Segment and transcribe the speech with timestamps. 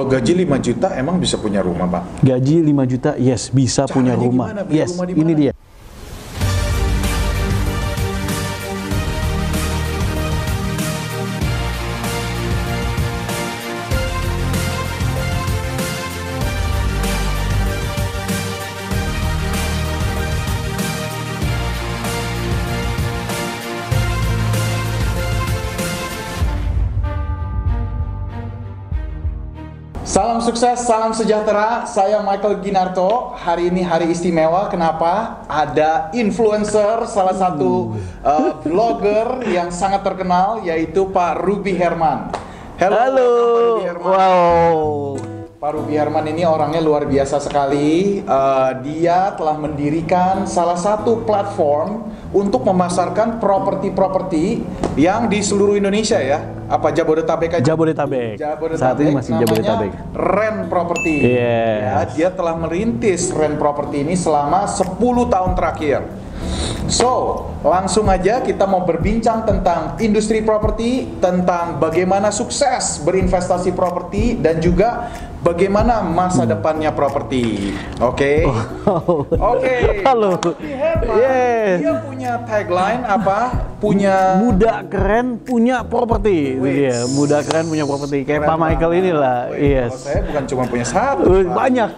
[0.00, 2.24] Kalau gaji 5 juta emang bisa punya rumah, Pak?
[2.24, 4.46] Gaji 5 juta, yes, bisa punya Caranya rumah.
[4.48, 4.60] gimana?
[4.64, 5.52] Punya Yes, rumah ini dia.
[30.50, 31.86] Sukses, salam sejahtera.
[31.86, 33.38] Saya Michael Ginarto.
[33.38, 34.66] Hari ini hari istimewa.
[34.66, 35.46] Kenapa?
[35.46, 37.94] Ada influencer, salah satu
[38.26, 42.34] uh, blogger yang sangat terkenal, yaitu Pak Ruby Herman.
[42.82, 43.30] Hello, Halo.
[43.78, 44.10] Ruby Herman.
[44.10, 45.39] Wow.
[45.60, 48.24] Pak Ruby Herman ini orangnya luar biasa sekali.
[48.24, 54.64] Uh, dia telah mendirikan salah satu platform untuk memasarkan properti-properti
[54.96, 56.48] yang di seluruh Indonesia ya.
[56.64, 57.76] Apa Jabodetabek aja?
[57.76, 58.40] Jabodetabek.
[58.40, 58.80] Jabodetabek.
[58.80, 59.92] Saat ini masih Jabodetabek.
[60.16, 61.28] Rent Property.
[61.28, 61.80] Yes.
[61.84, 64.96] Ya, dia telah merintis Rent Property ini selama 10
[65.28, 66.08] tahun terakhir.
[66.90, 74.58] So, langsung aja kita mau berbincang tentang industri properti, tentang bagaimana sukses berinvestasi properti dan
[74.58, 75.06] juga
[75.40, 77.72] bagaimana masa depannya properti.
[78.00, 78.44] Oke.
[79.36, 80.04] Oke.
[80.04, 80.36] Halo.
[80.60, 81.80] Yes.
[81.80, 83.38] Dia punya tagline apa?
[83.80, 86.60] Punya Muda keren punya properti.
[86.60, 87.08] Dia.
[87.08, 88.28] Muda keren punya properti.
[88.28, 89.38] Kayak Pak Michael inilah.
[89.52, 89.90] Wih, Yes.
[89.94, 91.24] Kalau saya bukan cuma punya satu.
[91.48, 91.90] Banyak.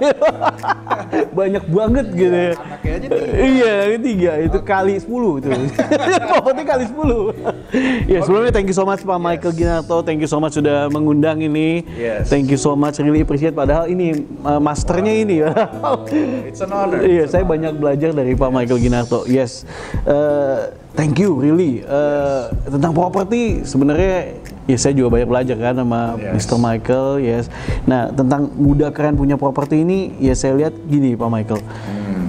[1.38, 2.36] Banyak banget gitu.
[2.36, 2.52] ya.
[2.54, 3.32] Anaknya aja tiga.
[3.32, 5.48] Iya, tiga itu kali 10 itu.
[6.32, 8.12] Properti kali 10.
[8.12, 11.40] ya, sebelumnya thank you so much Pak Michael Ginarto, thank you so much sudah mengundang
[11.40, 11.82] ini.
[11.96, 12.28] Yes.
[12.28, 14.12] Thank you so much, really appreciate padahal ini
[14.44, 15.56] uh, masternya ini ya.
[16.52, 17.00] It's an honor.
[17.00, 19.24] Iya, saya banyak belajar dari Pak Michael Ginarto.
[19.24, 19.64] Yes,
[20.04, 20.60] Eh,
[20.92, 21.80] thank you really.
[21.80, 24.36] Eh, Tentang properti sebenarnya
[24.68, 26.44] ya saya juga banyak belajar kan sama Yes.
[26.44, 26.56] Mr.
[26.60, 27.08] Michael.
[27.24, 27.44] Yes.
[27.88, 31.62] Nah tentang muda keren punya properti ini ya saya lihat gini Pak Michael.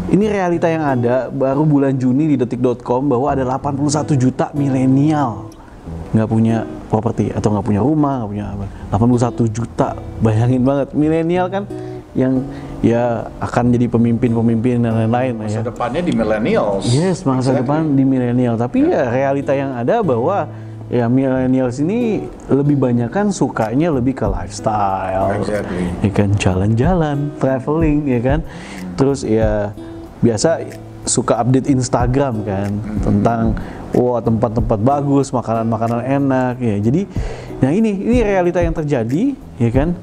[0.08, 5.52] Ini realita yang ada baru bulan Juni di detik.com bahwa ada 81 juta milenial
[6.14, 8.66] nggak punya properti atau nggak punya rumah nggak punya apa
[9.02, 9.88] 81 juta
[10.22, 11.66] bayangin banget milenial kan
[12.14, 12.46] yang
[12.86, 15.62] ya akan jadi pemimpin-pemimpin dan lain-lain Masa ya.
[15.66, 16.86] depannya di millennials.
[16.94, 17.60] Yes, masa Exactly.
[17.66, 18.54] depan di milenial.
[18.54, 20.46] Tapi ya realita yang ada bahwa
[20.94, 22.22] ya milenials ini
[22.54, 25.34] lebih banyak kan sukanya lebih ke lifestyle.
[25.42, 25.90] Exactly.
[26.06, 28.40] Ya kan jalan-jalan, traveling ya kan.
[28.94, 29.74] Terus ya
[30.22, 30.62] biasa
[31.04, 32.72] suka update Instagram kan
[33.04, 33.56] tentang
[33.94, 36.76] wah tempat-tempat bagus, makanan-makanan enak ya.
[36.80, 37.02] Jadi
[37.60, 39.96] nah ini ini realita yang terjadi ya kan.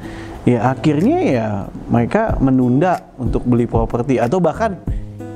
[0.49, 1.47] Ya akhirnya ya
[1.93, 4.81] mereka menunda untuk beli properti atau bahkan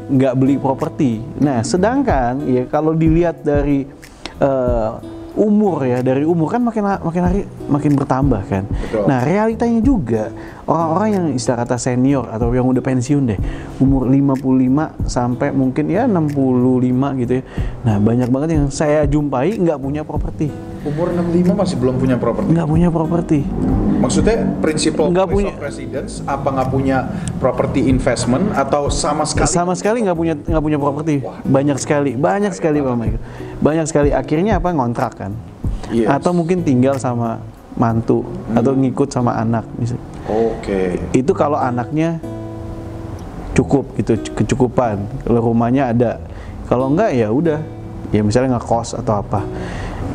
[0.08, 1.20] nggak beli properti.
[1.41, 3.84] Nah, sedangkan ya kalau dilihat dari
[4.41, 4.91] eh,
[5.34, 8.65] umur ya, dari umur kan makin makin hari makin bertambah kan.
[8.71, 9.05] Betul.
[9.11, 10.31] Nah, realitanya juga
[10.65, 13.39] orang-orang yang istilah kata senior atau yang udah pensiun deh,
[13.83, 17.45] umur 55 sampai mungkin ya 65 gitu ya.
[17.83, 20.73] Nah, banyak banget yang saya jumpai nggak punya properti.
[20.84, 22.53] Umur 65 masih belum punya properti.
[22.53, 23.39] Nggak punya properti.
[24.05, 27.09] Maksudnya prinsipal Nggak punya- residence apa nggak punya
[27.41, 29.49] property investment atau sama sekali?
[29.49, 31.25] sama sekali nggak punya nggak punya properti.
[31.43, 33.22] Banyak sekali banyak sekali pak Michael.
[33.65, 34.09] Banyak sekali.
[34.12, 34.69] Akhirnya apa?
[34.71, 35.33] Ngontrak kan?
[35.93, 36.09] Yes.
[36.09, 37.45] atau mungkin tinggal sama
[37.77, 38.25] mantu
[38.56, 40.97] atau ngikut sama anak misalnya Oke.
[41.12, 42.16] itu kalau anaknya
[43.53, 45.01] cukup gitu kecukupan.
[45.22, 46.21] Kalau rumahnya ada.
[46.66, 47.61] Kalau enggak ya udah.
[48.11, 49.43] Ya misalnya ngekos atau apa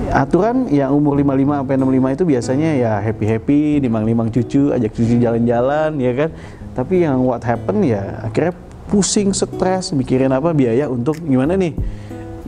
[0.08, 5.20] aturan yang umur 55 sampai 65 itu biasanya ya happy happy nimang-nimang cucu ajak cucu
[5.20, 6.30] jalan-jalan ya kan?
[6.72, 8.56] Tapi yang what happen ya akhirnya
[8.88, 11.76] pusing stres mikirin apa biaya untuk gimana nih?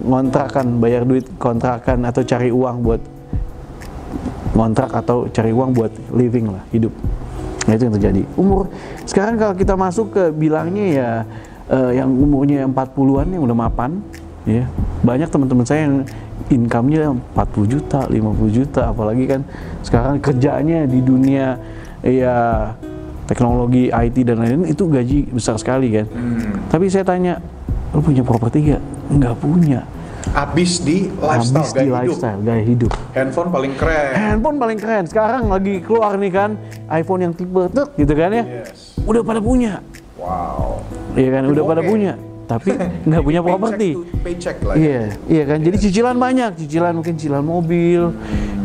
[0.01, 3.01] Ngontrakan bayar duit kontrakan atau cari uang buat
[4.55, 6.91] ngontrak atau cari uang buat living lah hidup.
[7.67, 8.21] Nah itu yang terjadi.
[8.39, 8.71] Umur
[9.05, 11.09] sekarang kalau kita masuk ke bilangnya ya
[11.69, 14.01] eh, yang umurnya 40-an yang udah mapan
[14.43, 14.65] ya
[15.01, 15.95] banyak teman-teman saya yang
[16.47, 18.17] income-nya 40 juta 50
[18.51, 19.41] juta apalagi kan
[19.81, 21.55] sekarang kerjanya di dunia
[22.01, 22.71] ya
[23.23, 26.67] teknologi IT dan lain-lain itu gaji besar sekali kan Hmm.
[26.67, 27.39] tapi saya tanya
[27.89, 28.81] lu punya properti gak?
[29.09, 29.81] nggak punya
[30.31, 31.97] Abis di lifestyle, habis gaya di hidup.
[31.97, 34.11] lifestyle gaya hidup Handphone paling keren.
[34.13, 36.49] handphone paling keren sekarang lagi keluar nih kan
[36.89, 38.95] iPhone yang tipe tek gitu kan ya Yes.
[39.01, 39.79] udah pada punya
[40.15, 40.83] Wow.
[41.13, 41.89] iya kan udah pada Oke.
[41.89, 42.13] punya
[42.51, 42.75] tapi
[43.07, 44.83] nggak punya properti to Paycheck lah ya.
[44.83, 45.59] Iya, iya kan.
[45.63, 48.11] Jadi cicilan banyak, cicilan mungkin cicilan mobil,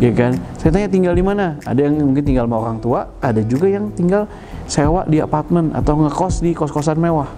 [0.03, 0.35] ya kan.
[0.59, 1.55] Saya tanya tinggal di mana?
[1.63, 4.27] Ada yang mungkin tinggal sama orang tua, ada juga yang tinggal
[4.67, 7.31] sewa di apartemen atau ngekos di kos-kosan mewah.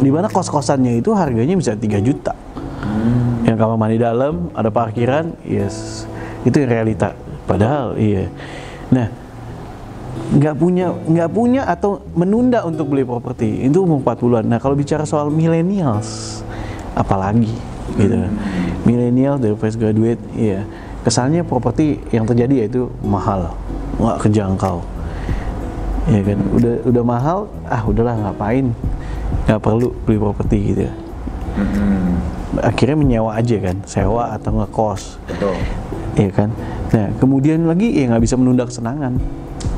[0.00, 2.32] Di mana kos-kosannya itu harganya bisa 3 juta.
[3.44, 6.08] Yang kamar mandi dalam, ada parkiran, yes.
[6.42, 7.12] Itu realita.
[7.44, 8.32] Padahal iya.
[8.88, 9.06] Nah,
[10.24, 14.44] nggak punya nggak punya atau menunda untuk beli properti itu umur 40-an.
[14.48, 16.40] Nah, kalau bicara soal millennials
[16.96, 17.52] apalagi
[18.00, 18.16] gitu.
[18.88, 20.64] Millennial dari fresh graduate, iya.
[21.04, 23.52] Kesannya properti yang terjadi yaitu mahal,
[24.00, 24.80] nggak kejangkau.
[26.08, 27.38] Ya kan, udah udah mahal,
[27.68, 28.72] ah udahlah ngapain?
[29.44, 30.82] nggak perlu beli properti gitu.
[30.88, 30.94] ya.
[32.64, 35.54] Akhirnya menyewa aja kan, sewa atau ngekos Betul.
[36.14, 36.48] Iya kan.
[36.94, 39.18] Nah, kemudian lagi ya nggak bisa menunda kesenangan,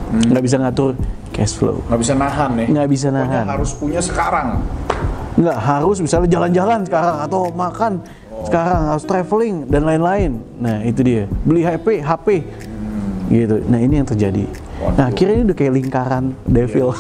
[0.07, 0.93] nggak bisa ngatur
[1.31, 2.67] cash flow, Nggak bisa nahan ya.
[2.69, 4.49] nggak bisa Pokoknya nahan, harus punya sekarang.
[5.35, 7.93] nggak harus misalnya jalan-jalan sekarang atau makan
[8.43, 10.33] sekarang harus traveling dan lain-lain.
[10.57, 12.29] Nah itu dia beli HP, HP,
[13.29, 13.57] gitu.
[13.65, 14.45] Nah ini yang terjadi.
[14.93, 16.93] Nah akhirnya ini udah kayak lingkaran devil,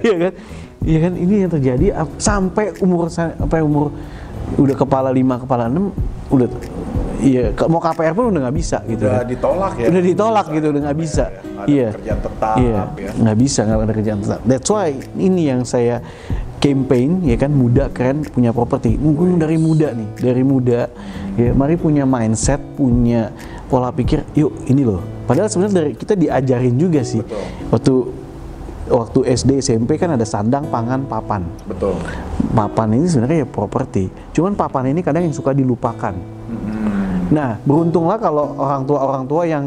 [0.00, 0.32] Iya kan?
[0.80, 1.86] Iya kan ini yang terjadi
[2.16, 3.94] sampai umur sa- sampai umur
[4.54, 5.94] udah kepala lima kepala enam
[6.28, 6.48] udah
[7.22, 9.30] iya mau KPR pun udah nggak bisa gitu Udah kan.
[9.30, 9.86] ditolak ya.
[9.88, 13.10] udah ditolak gitu udah nggak bisa ada iya pekerjaan tetap iya ya.
[13.16, 15.96] nggak bisa nggak ada kerjaan tetap that's why ini yang saya
[16.58, 20.86] campaign ya kan muda keren punya properti mungkin dari muda nih dari muda
[21.34, 23.30] ya mari punya mindset punya
[23.66, 27.42] pola pikir yuk ini loh padahal sebenarnya dari kita diajarin juga sih Betul.
[27.70, 27.94] waktu
[28.82, 31.98] waktu SD SMP kan ada sandang pangan papan Betul.
[32.52, 36.14] papan ini sebenarnya ya properti cuman papan ini kadang yang suka dilupakan
[36.52, 36.81] Hmm.
[37.32, 39.64] Nah, beruntunglah kalau orang tua orang tua yang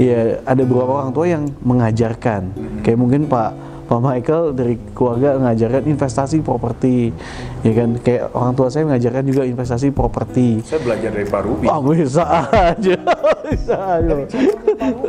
[0.00, 2.56] ya ada beberapa orang tua yang mengajarkan.
[2.80, 3.50] Kayak mungkin Pak
[3.86, 7.14] Pak Michael dari keluarga mengajarkan investasi properti,
[7.62, 7.94] ya kan?
[8.02, 10.64] Kayak orang tua saya mengajarkan juga investasi properti.
[10.66, 11.64] Saya belajar dari Pak Ruby.
[11.70, 12.96] Ah bisa aja,
[13.46, 14.14] bisa aja,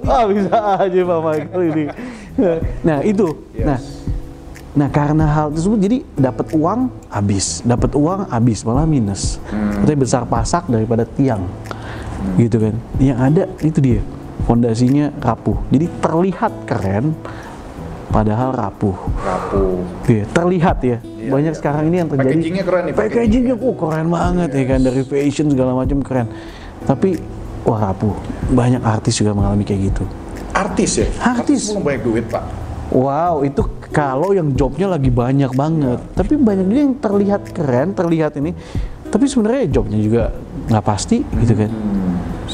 [0.05, 1.85] ah bisa aja Pak Michael ini.
[2.85, 3.65] Nah itu, Yes.
[3.65, 3.79] nah
[4.77, 9.41] Nah karena hal tersebut jadi dapat uang habis, dapat uang habis malah minus.
[9.49, 11.49] Katanya besar pasak daripada tiang,
[12.37, 12.73] gitu kan.
[12.97, 14.01] Yang ada itu dia
[14.47, 15.57] fondasinya rapuh.
[15.73, 17.11] Jadi terlihat keren,
[18.07, 18.95] padahal rapuh.
[19.19, 19.83] Rapuh.
[20.07, 20.97] Iya, terlihat ya.
[21.03, 21.59] Iya, Banyak iya.
[21.59, 22.31] sekarang ini yang terjadi.
[22.31, 26.27] Packagingnya keren nih, Packagingnya, oh keren banget ya kan dari fashion segala macam keren.
[26.87, 27.19] Tapi
[27.67, 28.15] wah rapuh.
[28.47, 30.03] Banyak artis juga mengalami kayak gitu.
[30.55, 31.07] Artis ya?
[31.21, 31.69] Artis.
[31.69, 32.43] belum banyak duit, Pak.
[32.87, 33.61] Wow, itu
[33.91, 35.99] kalau yang jobnya lagi banyak banget.
[36.15, 38.55] Tapi banyak juga yang terlihat keren, terlihat ini.
[39.07, 40.23] Tapi sebenarnya jobnya juga
[40.71, 41.71] nggak pasti gitu kan.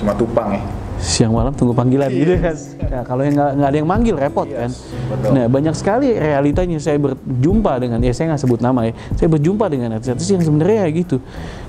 [0.04, 0.12] Hmm.
[0.12, 0.64] Sama tupang ya.
[1.04, 2.56] Siang malam tunggu panggilan gitu kan.
[2.88, 4.72] Nah, kalau yang nggak ada yang manggil repot kan.
[4.72, 5.30] betul.
[5.36, 8.94] Nah banyak sekali realitanya saya berjumpa dengan ya saya nggak sebut nama ya.
[9.20, 11.18] Saya berjumpa dengan artis-artis yang sebenarnya ya gitu.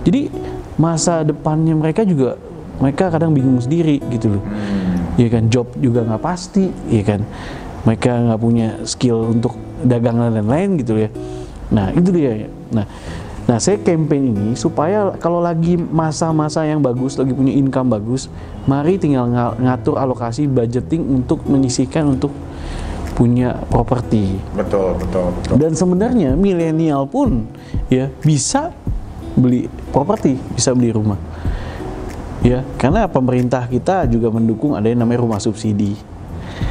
[0.07, 0.31] Jadi
[0.79, 2.39] masa depannya mereka juga
[2.79, 4.43] mereka kadang bingung sendiri gitu loh.
[5.19, 7.27] Ya kan job juga nggak pasti, ya kan.
[7.87, 11.11] Mereka nggak punya skill untuk dagang dan lain-lain gitu ya.
[11.75, 12.47] Nah itu dia.
[12.71, 12.87] Nah
[13.45, 18.33] Nah, saya campaign ini supaya kalau lagi masa-masa yang bagus, lagi punya income bagus,
[18.65, 22.33] mari tinggal nga- ngatur alokasi budgeting untuk menyisihkan untuk
[23.13, 24.41] punya properti.
[24.57, 25.55] Betul, betul, betul.
[25.61, 27.45] Dan sebenarnya milenial pun
[27.93, 28.73] ya bisa
[29.37, 31.21] beli properti, bisa beli rumah.
[32.41, 35.97] Ya, karena pemerintah kita juga mendukung ada yang namanya rumah subsidi.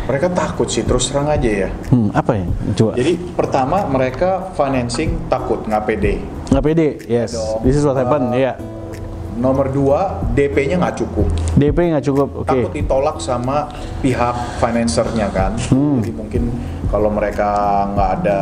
[0.03, 1.69] Mereka takut sih, terus terang aja ya.
[1.89, 2.45] Hmm, apa ya?
[2.75, 2.91] Coba.
[2.99, 6.19] Jadi pertama mereka financing takut nggak pede.
[6.53, 7.33] Nggak pede, yes.
[7.33, 7.65] Dong.
[7.65, 8.53] This is what happened, ya.
[9.33, 11.25] Nomor dua, DP-nya nggak cukup.
[11.57, 12.53] DP nggak cukup, oke.
[12.53, 13.65] Takut ditolak sama
[14.05, 15.57] pihak financernya kan.
[15.73, 16.05] Hmm.
[16.05, 16.53] Jadi mungkin
[16.93, 17.49] kalau mereka
[17.97, 18.39] nggak ada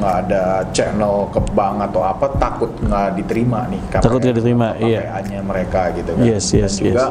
[0.00, 3.80] nggak ada channel ke bank atau apa, takut nggak diterima nih.
[3.92, 5.00] KPR Takut nggak diterima, iya.
[5.04, 6.24] KPA-nya mereka gitu kan.
[6.24, 7.04] Yes, yes, Dan juga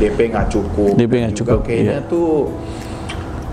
[0.00, 0.92] DP nggak cukup.
[0.96, 2.08] DP nggak cukup, Kayaknya iya.
[2.08, 2.28] tuh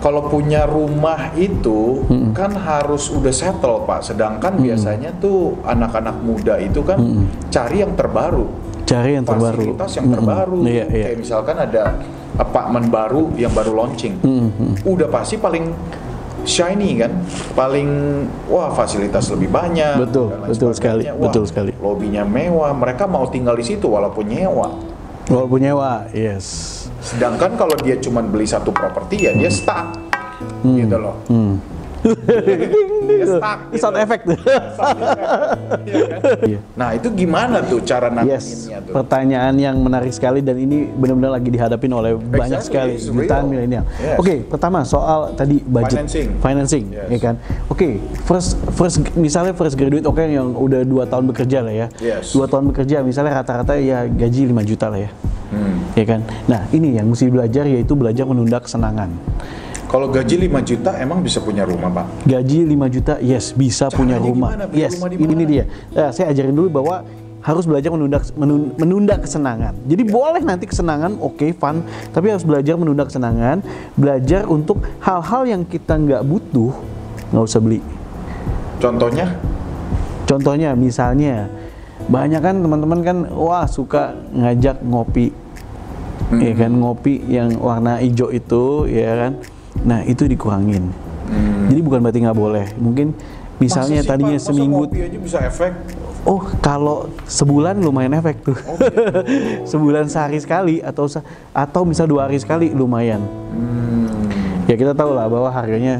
[0.04, 2.04] kalau punya rumah itu
[2.36, 4.04] kan harus udah settle pak.
[4.04, 7.00] Sedangkan biasanya tuh anak-anak muda itu kan
[7.48, 8.52] cari yang terbaru,
[8.84, 9.64] Cari yang terbaru.
[9.64, 10.16] fasilitas yang Mm-mm.
[10.20, 10.58] terbaru.
[10.68, 11.06] Iya, iya.
[11.08, 11.84] Kayak misalkan ada
[12.36, 14.84] apartemen baru yang baru launching, Mm-mm.
[14.84, 15.72] udah pasti paling
[16.44, 17.24] shiny kan,
[17.56, 17.88] paling
[18.52, 20.04] wah fasilitas lebih banyak.
[20.04, 21.08] Betul, betul sekali.
[21.08, 21.72] Wah, betul sekali.
[21.80, 24.68] Lobbynya mewah, mereka mau tinggal di situ walaupun nyewa.
[25.32, 26.83] Walaupun nyewa, yes.
[27.04, 29.92] Sedangkan kalau dia cuma beli satu properti ya dia stuck,
[30.64, 31.20] gitu loh.
[31.28, 31.60] Hmm.
[32.04, 33.80] Dia stuck gitu.
[33.80, 34.24] sound effect.
[34.24, 34.36] Iya
[36.02, 36.22] kan?
[36.44, 36.60] Iya.
[36.74, 38.16] Nah itu gimana tuh cara Yes,
[38.68, 38.94] nanganinnya tuh?
[38.94, 43.84] pertanyaan yang menarik sekali dan ini benar-benar lagi dihadapin oleh banyak sekali jutaan milenial.
[43.94, 44.18] Yes.
[44.18, 46.28] Oke, pertama soal tadi budget Financing.
[46.40, 47.08] financing, Yes.
[47.10, 47.36] ya kan?
[47.68, 47.88] Oke,
[48.24, 51.88] first first misalnya first graduate oke yang udah dua tahun bekerja lah ya.
[51.98, 52.32] Yes.
[52.32, 55.12] Dua tahun bekerja misalnya rata-rata ya gaji 5 juta lah ya.
[55.54, 55.78] Hmm.
[55.94, 56.22] Ya kan?
[56.50, 59.14] Nah, ini yang mesti belajar yaitu belajar menunda kesenangan.
[59.86, 62.26] Kalau gaji 5 juta emang bisa punya rumah pak?
[62.26, 64.50] Gaji 5 juta, yes, bisa punya Caranya rumah.
[64.50, 64.64] gimana?
[64.66, 65.64] Punya Yes, rumah ini, dia.
[65.94, 67.06] Nah, saya ajarin dulu bahwa
[67.44, 69.78] harus belajar menunda menun- menunda kesenangan.
[69.86, 73.62] Jadi boleh nanti kesenangan, oke, fun, tapi harus belajar menunda kesenangan,
[73.94, 76.74] belajar untuk hal-hal yang kita nggak butuh,
[77.30, 77.84] nggak usah beli.
[78.80, 79.30] Contohnya?
[80.24, 81.52] Contohnya, misalnya,
[82.04, 85.36] banyak kan teman-teman kan, wah suka ngajak ngopi,
[86.34, 86.42] Hmm.
[86.42, 89.32] ya kan ngopi yang warna hijau itu, ya kan.
[89.82, 90.90] Nah itu dikurangin.
[91.66, 92.66] Jadi bukan berarti nggak boleh.
[92.76, 93.14] Mungkin
[93.58, 94.02] misalnya Hmm.
[94.02, 94.46] Masa sih, tadinya Pak?
[94.46, 95.72] Seminggu ngopi aja bisa efek?
[96.24, 98.56] Oh, kalau sebulan lumayan efek tuh.
[98.64, 99.04] Oh, gitu.
[99.72, 103.20] sebulan sehari sekali atau se- atau misal dua hari sekali lumayan.
[103.52, 104.08] Hmm.
[104.66, 106.00] Ya kita tahu lah bahwa harganya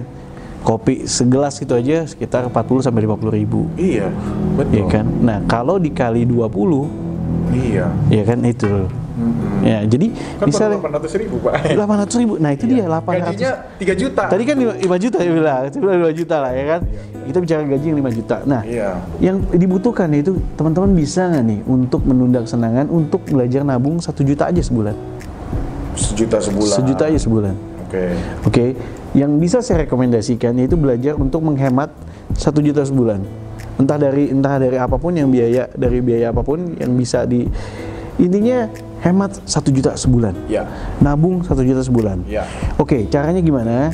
[0.64, 3.68] kopi segelas itu aja sekitar 40 sampai 50 ribu.
[3.76, 4.08] Iya,
[4.56, 4.72] betul.
[4.74, 5.06] Ya kan?
[5.20, 6.88] Nah, kalau dikali 20
[7.52, 7.92] Iya.
[8.08, 8.88] ya kan itu.
[9.62, 10.10] Ya, jadi
[10.42, 11.54] Kan misalnya baru 800 ribu pak.
[11.78, 12.34] 800 ribu.
[12.42, 13.30] Nah, itu dia 800.
[13.30, 14.24] Gajinya 3 juta.
[14.26, 16.82] Tadi kan 5, juta ya bilang, bilang 5 juta lah ya kan.
[17.24, 18.36] Kita bicara gaji yang 5 juta.
[18.44, 18.90] Nah, Iya.
[19.22, 24.50] yang dibutuhkan itu teman-teman bisa nggak nih untuk menunda kesenangan untuk belajar nabung satu juta
[24.50, 24.96] aja sebulan.
[25.94, 26.74] Sejuta sebulan.
[26.74, 27.56] Sejuta aja sebulan.
[27.86, 28.04] Oke.
[28.50, 28.66] Oke,
[29.14, 31.94] yang bisa saya rekomendasikan yaitu belajar untuk menghemat
[32.34, 33.22] satu juta sebulan.
[33.78, 37.46] Entah dari entah dari apa pun yang biaya dari biaya apa pun yang bisa di
[38.18, 38.70] intinya
[39.04, 40.48] hemat satu juta sebulan.
[40.48, 40.64] Ya.
[41.04, 42.24] Nabung satu juta sebulan.
[42.26, 42.48] Ya.
[42.80, 43.92] Oke, caranya gimana?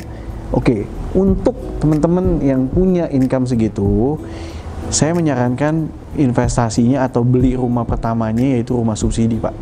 [0.54, 4.18] Oke, untuk teman-teman yang punya income segitu,
[4.90, 9.54] saya menyarankan investasinya atau beli rumah pertamanya yaitu rumah subsidi, Pak.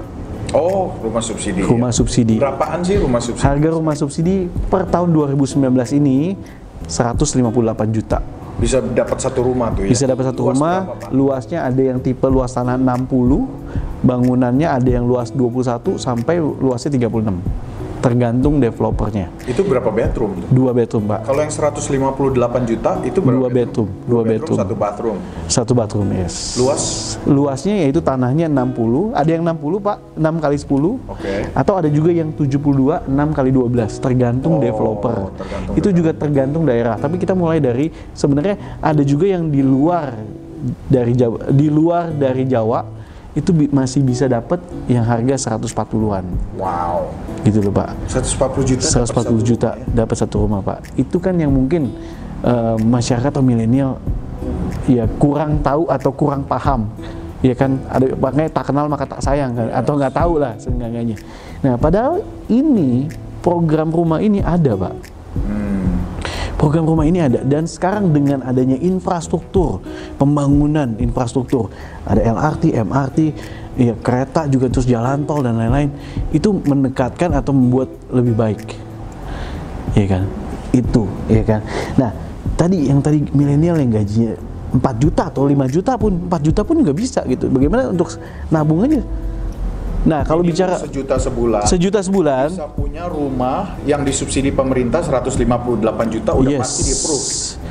[0.57, 1.61] Oh, rumah subsidi.
[1.61, 1.97] Rumah ya.
[1.97, 2.37] subsidi.
[2.41, 3.45] Berapaan sih rumah subsidi?
[3.45, 4.37] Harga rumah subsidi
[4.73, 5.61] per tahun 2019
[6.01, 6.41] ini
[6.89, 7.45] 158
[7.93, 8.25] juta.
[8.59, 9.91] Bisa dapat satu rumah tuh ya?
[9.95, 11.11] Bisa dapat satu Luas rumah, berapa, Pak?
[11.15, 17.39] luasnya ada yang tipe luas tanah 60, bangunannya ada yang luas 21 sampai luasnya 36.
[17.99, 19.27] Tergantung developernya.
[19.43, 20.39] Itu berapa bedroom?
[20.55, 21.27] Dua bedroom, Pak.
[21.27, 23.39] Kalau yang 158 juta itu berapa?
[23.43, 24.59] Dua bedroom, dua bedroom.
[24.59, 25.19] Satu bathroom.
[25.51, 26.55] Satu bathroom, yes.
[26.63, 26.83] Luas?
[27.27, 30.95] Luasnya yaitu tanahnya 60, ada yang 60 Pak, 6 kali 10.
[31.11, 31.33] Oke.
[31.53, 35.35] Atau ada juga yang 72, 6 kali 12, tergantung Oh, developer.
[35.35, 36.97] tergantung Itu juga tergantung daerah.
[36.97, 40.15] Tapi kita mulai dari sebenarnya ada juga yang di luar
[40.87, 42.98] dari Jawa, di luar dari Jawa
[43.39, 44.59] itu bi- masih bisa dapat
[44.91, 46.27] yang harga 140-an.
[46.59, 47.07] Wow.
[47.47, 47.95] Gitu loh, Pak.
[48.11, 48.83] 140 juta.
[48.83, 49.85] dapat 140 satu juta ya?
[49.95, 51.95] dapat satu rumah pak itu kan yang mungkin
[52.43, 54.03] eh, masyarakat atau milenial
[54.85, 56.91] ya kurang tahu atau kurang paham
[57.39, 61.15] ya kan ada makanya tak kenal maka tak sayang kan atau nggak tahu lah seenggaknya
[61.61, 62.19] nah padahal
[62.49, 63.07] ini
[63.39, 64.95] program rumah ini ada pak
[65.39, 65.88] Hmm.
[66.59, 67.41] Program rumah ini ada.
[67.47, 69.81] Dan sekarang dengan adanya infrastruktur
[70.19, 71.71] pembangunan infrastruktur
[72.05, 73.19] ada LRT MRT
[73.79, 75.95] ya kereta juga terus jalan tol dan lain-lain
[76.35, 78.75] itu mendekatkan atau membuat lebih baik.
[79.95, 80.27] Ya kan?
[80.75, 81.63] Itu ya kan?
[81.95, 82.11] Nah
[82.59, 84.35] tadi yang tadi milenial yang gajinya
[84.69, 87.47] 4 juta atau 5 juta pun 4 juta pun nggak bisa gitu.
[87.49, 88.19] Bagaimana untuk
[88.51, 89.01] nabung aja
[90.09, 91.63] nah kalau Minimum bicara sejuta sebulan.
[91.69, 96.61] sejuta sebulan bisa punya rumah yang disubsidi pemerintah 158 juta udah Yes.
[96.65, 97.29] pasti di approve.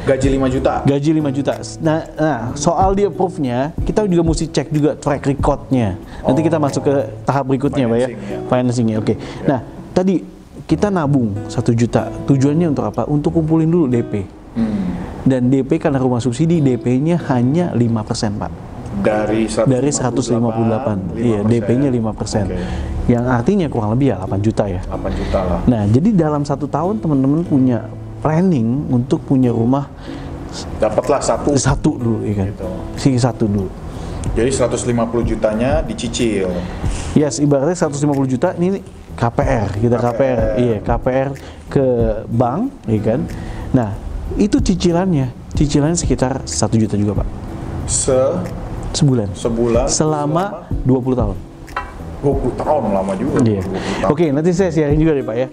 [0.07, 0.73] Gaji 5 juta.
[0.87, 1.53] gaji 5 juta.
[1.83, 5.99] Nah, nah soal di approve-nya, kita juga mesti cek juga track record-nya.
[6.23, 6.93] Nanti kita masuk ke
[7.27, 8.07] tahap berikutnya, Pak ya.
[8.07, 8.39] Financing, ya.
[8.47, 9.13] Financing-nya, oke.
[9.43, 9.59] Nah,
[9.91, 10.23] tadi
[10.63, 12.07] kita nabung 1 juta.
[12.23, 13.03] Tujuannya untuk apa?
[13.03, 14.23] Untuk kumpulin dulu DP.
[14.55, 14.95] Hmm.
[15.27, 18.51] Dan DP karena rumah subsidi, DP-nya hanya 5%, Pak.
[19.03, 19.69] Dari 158.
[19.69, 20.97] Dari 158.
[21.17, 21.49] Iya, 5%.
[21.51, 22.47] DP-nya 5%.
[22.47, 22.57] Oke.
[23.07, 24.81] Yang artinya kurang lebih ya 8 juta ya.
[24.87, 25.59] 8 juta lah.
[25.63, 27.87] Nah, jadi dalam satu tahun teman-teman punya
[28.19, 29.87] planning untuk punya rumah
[30.81, 31.53] Dapatlah satu.
[31.53, 32.47] satu dulu, ya kan?
[32.49, 32.67] Gitu.
[32.97, 33.69] Si satu dulu.
[34.33, 36.51] Jadi 150 jutanya dicicil.
[37.15, 38.81] Yes, ibaratnya 150 juta ini
[39.17, 40.39] KPR, kita KPR, KPR.
[40.61, 41.29] iya KPR
[41.73, 41.85] ke
[42.29, 43.19] bank, ya kan.
[43.73, 43.89] Nah,
[44.37, 47.27] itu cicilannya, cicilannya sekitar 1 juta juga pak,
[47.87, 48.13] Se
[48.97, 51.37] sebulan, sebulan selama 20 tahun.
[52.25, 53.37] 20 tahun lama juga.
[53.45, 53.61] Iya.
[53.61, 54.09] 20 tahun.
[54.09, 55.47] Oke, nanti saya sharing juga nih pak ya.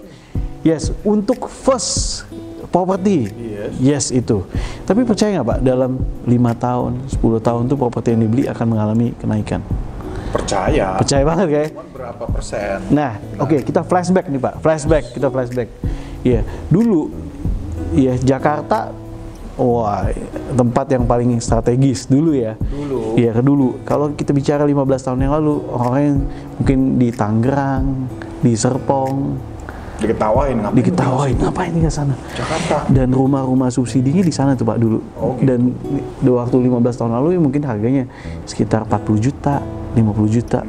[0.65, 2.25] Yes, untuk first
[2.73, 3.71] property, Yes.
[3.77, 4.41] yes itu.
[4.83, 9.13] Tapi percaya nggak pak, dalam lima tahun, 10 tahun tuh properti yang dibeli akan mengalami
[9.21, 9.61] kenaikan.
[10.33, 10.99] Percaya.
[10.99, 11.71] Percaya banget kayak.
[11.95, 12.81] Berapa persen?
[12.91, 15.69] Nah, oke kita flashback nih Pak, flashback, kita flashback.
[16.25, 17.13] Iya, dulu
[17.95, 18.91] ya Jakarta
[19.55, 20.11] wah
[20.55, 22.59] tempat yang paling strategis dulu ya.
[22.59, 23.15] Dulu.
[23.15, 23.79] Iya dulu.
[23.87, 26.17] Kalau kita bicara 15 tahun yang lalu, orang yang
[26.59, 27.85] mungkin di Tangerang,
[28.43, 29.39] di Serpong,
[29.95, 30.75] Diketawain ngapain?
[30.75, 32.15] diketawain ngapain ke sana.
[32.35, 32.83] Jakarta.
[32.91, 34.99] Dan rumah-rumah subsidinya di sana tuh Pak dulu.
[35.15, 35.47] Oh, gitu.
[35.47, 35.71] Dan
[36.19, 38.03] di waktu 15 tahun lalu ya mungkin harganya
[38.43, 39.63] sekitar 40 juta,
[39.95, 40.59] 50 juta.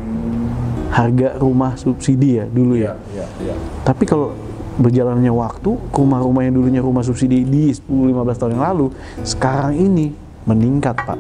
[0.94, 2.94] Harga rumah subsidi ya dulu ya.
[3.10, 3.54] Iya, iya.
[3.82, 4.30] Tapi kalau
[4.76, 8.86] berjalannya waktu, rumah-rumah yang dulunya rumah subsidi di 10-15 tahun yang lalu,
[9.24, 10.12] sekarang ini
[10.44, 11.18] meningkat Pak.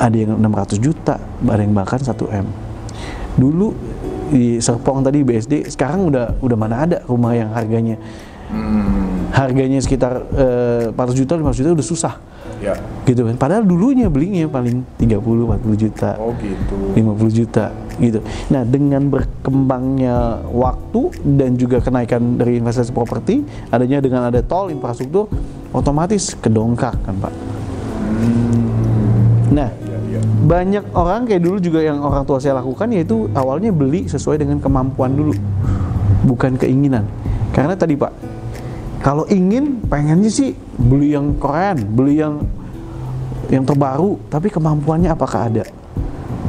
[0.00, 2.46] Ada yang 600 juta, ada yang bahkan 1 M.
[3.36, 3.68] Dulu
[4.32, 7.96] di Serpong tadi BSD, sekarang udah udah mana ada rumah yang harganya
[8.52, 12.14] Hmm, harganya sekitar eh, 400 juta, 500 juta udah susah
[12.62, 12.74] ya.
[13.02, 13.34] gitu kan.
[13.34, 16.14] Padahal dulunya belinya paling 30, 40 juta.
[16.22, 16.74] Oh gitu.
[16.94, 17.64] 50 juta
[17.98, 18.22] gitu.
[18.48, 25.26] Nah, dengan berkembangnya waktu dan juga kenaikan dari investasi properti, adanya dengan ada tol infrastruktur
[25.74, 27.34] otomatis kedongkrak kan, Pak.
[29.52, 30.20] Nah, Ya, ya.
[30.48, 34.56] banyak orang kayak dulu juga yang orang tua saya lakukan yaitu awalnya beli sesuai dengan
[34.56, 35.36] kemampuan dulu,
[36.24, 37.04] bukan keinginan.
[37.52, 38.31] Karena tadi, Pak,
[39.02, 42.46] kalau ingin pengennya sih beli yang keren, beli yang
[43.50, 45.66] yang terbaru, tapi kemampuannya apakah ada?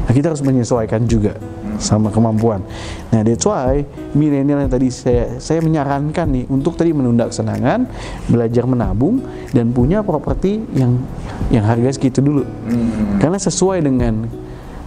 [0.05, 1.35] Nah, kita harus menyesuaikan juga
[1.81, 2.61] sama kemampuan.
[3.09, 3.81] Nah, that's why
[4.13, 7.89] milenial yang tadi saya saya menyarankan nih untuk tadi menunda kesenangan,
[8.29, 11.01] belajar menabung dan punya properti yang
[11.49, 12.45] yang harga segitu dulu.
[12.45, 14.29] Hmm, Karena sesuai dengan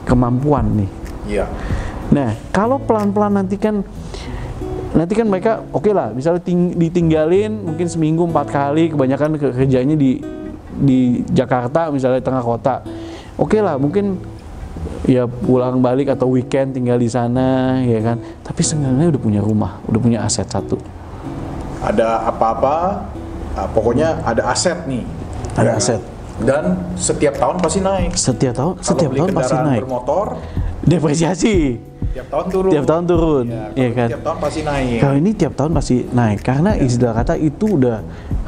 [0.07, 0.91] kemampuan nih.
[1.27, 1.47] Iya.
[2.15, 3.83] Nah, kalau pelan-pelan nanti kan
[4.97, 9.93] nanti kan mereka oke lah, misalnya ting- ditinggalin mungkin seminggu empat kali, kebanyakan ke- kerjanya
[9.93, 10.19] di
[10.73, 10.99] di
[11.31, 12.81] Jakarta misalnya tengah kota.
[13.37, 14.17] Oke lah, mungkin
[15.05, 18.17] ya pulang balik atau weekend tinggal di sana, ya kan.
[18.43, 20.81] Tapi seenggaknya udah punya rumah, udah punya aset satu.
[21.81, 23.05] Ada apa-apa,
[23.53, 25.05] ah, pokoknya ada aset nih.
[25.55, 25.77] Ada Ya kan?
[25.77, 26.03] aset.
[26.37, 26.65] Dan
[26.97, 28.13] setiap tahun pasti naik.
[28.13, 29.81] Setiap tahun, Kalau setiap beli tahun pasti naik.
[29.85, 30.27] bermotor,
[30.85, 31.57] Depresiasi.
[32.17, 32.73] Tiap tahun turun.
[32.73, 34.09] Tiap tahun turun, Ya, iya kan?
[34.09, 34.99] Tiap tahun pasti naik.
[35.05, 37.99] Kalau ini tiap tahun pasti naik karena istilah kata itu udah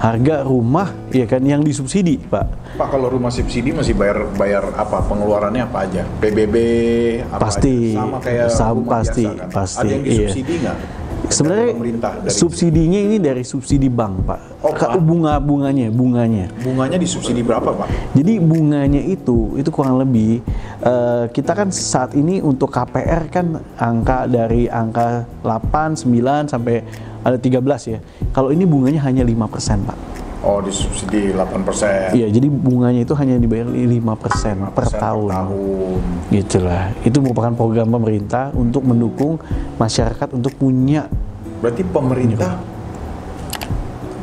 [0.01, 2.47] harga rumah ya kan yang disubsidi, Pak.
[2.81, 6.03] Pak kalau rumah subsidi masih bayar bayar apa pengeluarannya apa aja?
[6.17, 6.57] PBB
[7.29, 7.93] apa Pasti.
[7.93, 8.01] aja?
[8.01, 9.49] sama kayak Sama, rumah pasti, biasa kan?
[9.53, 10.13] pasti, Ada yang iya.
[10.25, 10.77] disubsidi nggak?
[11.29, 14.41] Sebenarnya Dari pemerintah dari subsidinya ini dari subsidi bank, Pak.
[14.63, 14.97] Oh, Pak.
[15.03, 16.47] bunga bunganya, bunganya.
[16.63, 17.89] bunganya disubsidi berapa pak?
[18.15, 20.41] Jadi bunganya itu itu kurang lebih
[20.83, 26.83] eh, kita kan saat ini untuk KPR kan angka dari angka 8, 9 sampai
[27.23, 27.99] ada 13 ya.
[28.33, 30.28] Kalau ini bunganya hanya 5%, Pak.
[30.39, 32.15] Oh disubsidi 8 persen.
[32.15, 35.35] Iya, jadi bunganya itu hanya dibayar 5% per tahun.
[35.35, 36.01] tahun.
[36.31, 36.95] Gitulah.
[37.03, 39.43] Itu merupakan program pemerintah untuk mendukung
[39.77, 41.11] masyarakat untuk punya
[41.59, 42.55] Berarti pemerintah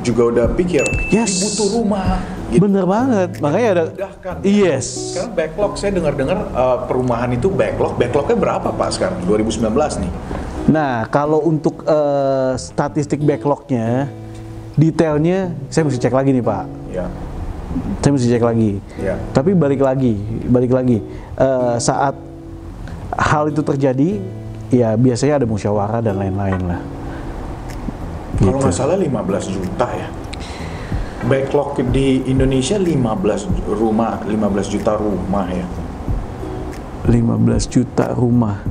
[0.06, 1.36] juga udah pikir, Yes.
[1.36, 2.22] "Ini butuh rumah.
[2.46, 2.62] Gitu.
[2.62, 3.42] bener banget.
[3.42, 4.36] Makanya ada Mudahkan.
[4.46, 4.86] Yes.
[5.18, 7.98] Sekarang backlog saya dengar-dengar eh, perumahan itu backlog.
[7.98, 9.18] Backlognya berapa pak sekarang?
[9.26, 10.12] 2019 nih.
[10.70, 14.08] Nah, kalau untuk eh, statistik backlognya,
[14.76, 16.64] detailnya saya mesti cek lagi nih Pak.
[16.92, 17.06] Ya.
[18.00, 18.72] Saya mesti cek lagi.
[19.00, 19.16] Ya.
[19.32, 20.16] Tapi balik lagi,
[20.48, 21.00] balik lagi.
[21.36, 22.16] Eh, saat
[23.16, 24.20] hal itu terjadi,
[24.72, 26.82] ya biasanya ada musyawarah dan lain-lain lah.
[28.36, 28.64] Kalau Gitu.
[28.68, 30.08] nggak salah 15 juta ya.
[31.26, 35.66] Backlog di Indonesia 15 rumah, 15 juta rumah ya.
[37.08, 38.62] 15 juta rumah.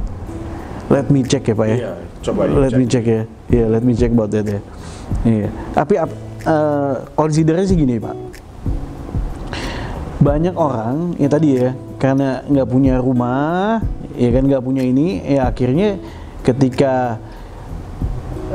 [0.92, 1.76] Let me check ya Pak ya.
[1.76, 2.78] Iya, coba Let dicek.
[2.78, 3.22] me check ya.
[3.50, 4.60] Iya, let me check about that ya.
[5.22, 5.48] Iya.
[5.70, 8.16] Tapi ap- eh, considernya sih gini Pak.
[10.18, 13.78] Banyak orang ya tadi ya karena nggak punya rumah,
[14.18, 16.00] ya kan nggak punya ini, ya akhirnya
[16.44, 17.22] ketika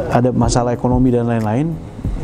[0.10, 1.74] ada masalah ekonomi dan lain-lain,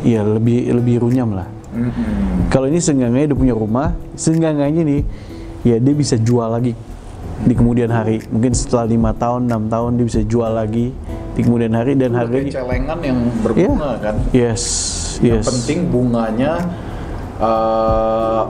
[0.06, 1.48] ya lebih lebih runyam lah.
[1.76, 2.48] Mm-mm.
[2.48, 5.02] Kalau ini seenggaknya udah punya rumah, seenggaknya nih
[5.66, 6.72] ya dia bisa jual lagi
[7.44, 8.22] di kemudian hari.
[8.32, 10.94] Mungkin setelah lima tahun, enam tahun dia bisa jual lagi
[11.36, 14.16] di kemudian hari dan harganya celengan yang berbunga kan.
[14.32, 14.64] yes,
[15.20, 15.46] Yang yes.
[15.46, 16.52] penting bunganya
[17.36, 18.42] eh,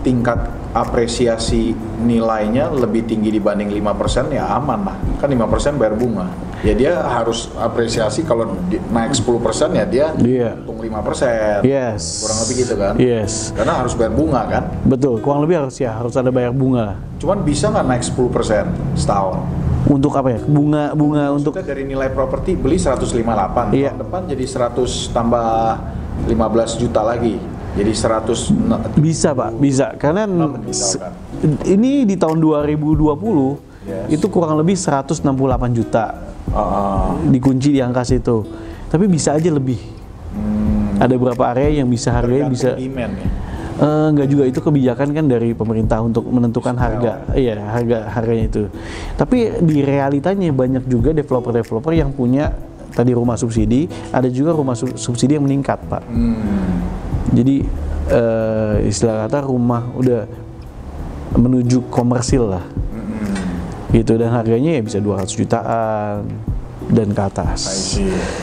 [0.00, 0.38] tingkat
[0.70, 4.96] apresiasi nilainya lebih tinggi dibanding 5% ya aman lah.
[5.18, 6.30] Kan 5% bayar bunga.
[6.58, 10.58] Ya dia harus apresiasi kalau di- naik 10% ya dia Iya.
[10.60, 11.62] untung 5%.
[11.62, 12.22] Yes.
[12.22, 12.94] Kurang lebih gitu kan.
[12.96, 13.50] Yes.
[13.52, 14.62] Karena harus bayar bunga kan.
[14.84, 16.98] Betul, kurang lebih harus ya harus ada bayar bunga.
[17.18, 19.38] Cuman bisa nggak naik 10% setahun?
[19.88, 20.40] Untuk apa ya?
[20.40, 23.90] Bunga bunga untuk Kita dari nilai properti beli 158, Iya.
[23.90, 25.48] tahun depan jadi 100 tambah
[26.24, 27.40] 15 juta lagi.
[27.72, 29.94] Jadi 100 na- bisa, Pak, bisa.
[29.96, 31.12] Karena misalkan?
[31.64, 34.20] ini di tahun 2020 Yes.
[34.20, 36.04] itu kurang lebih 168 juta.
[36.48, 38.44] Ah, dikunci di angka situ.
[38.88, 39.76] Tapi bisa aja lebih.
[40.28, 43.28] hmm, Ada beberapa area yang bisa harganya bisa demand ya.
[43.78, 48.62] Eh, nggak juga itu kebijakan kan dari pemerintah untuk menentukan harga, iya harga harganya itu.
[49.14, 52.50] Tapi di realitanya banyak juga developer-developer yang punya
[52.90, 56.02] tadi rumah subsidi, ada juga rumah su- subsidi yang meningkat pak.
[56.10, 56.82] Hmm.
[57.30, 57.62] Jadi
[58.10, 60.26] eh, istilah kata rumah udah
[61.38, 63.94] menuju komersil lah, Hmm.
[63.94, 66.26] gitu dan harganya ya bisa 200 jutaan
[66.88, 67.60] dan ke atas.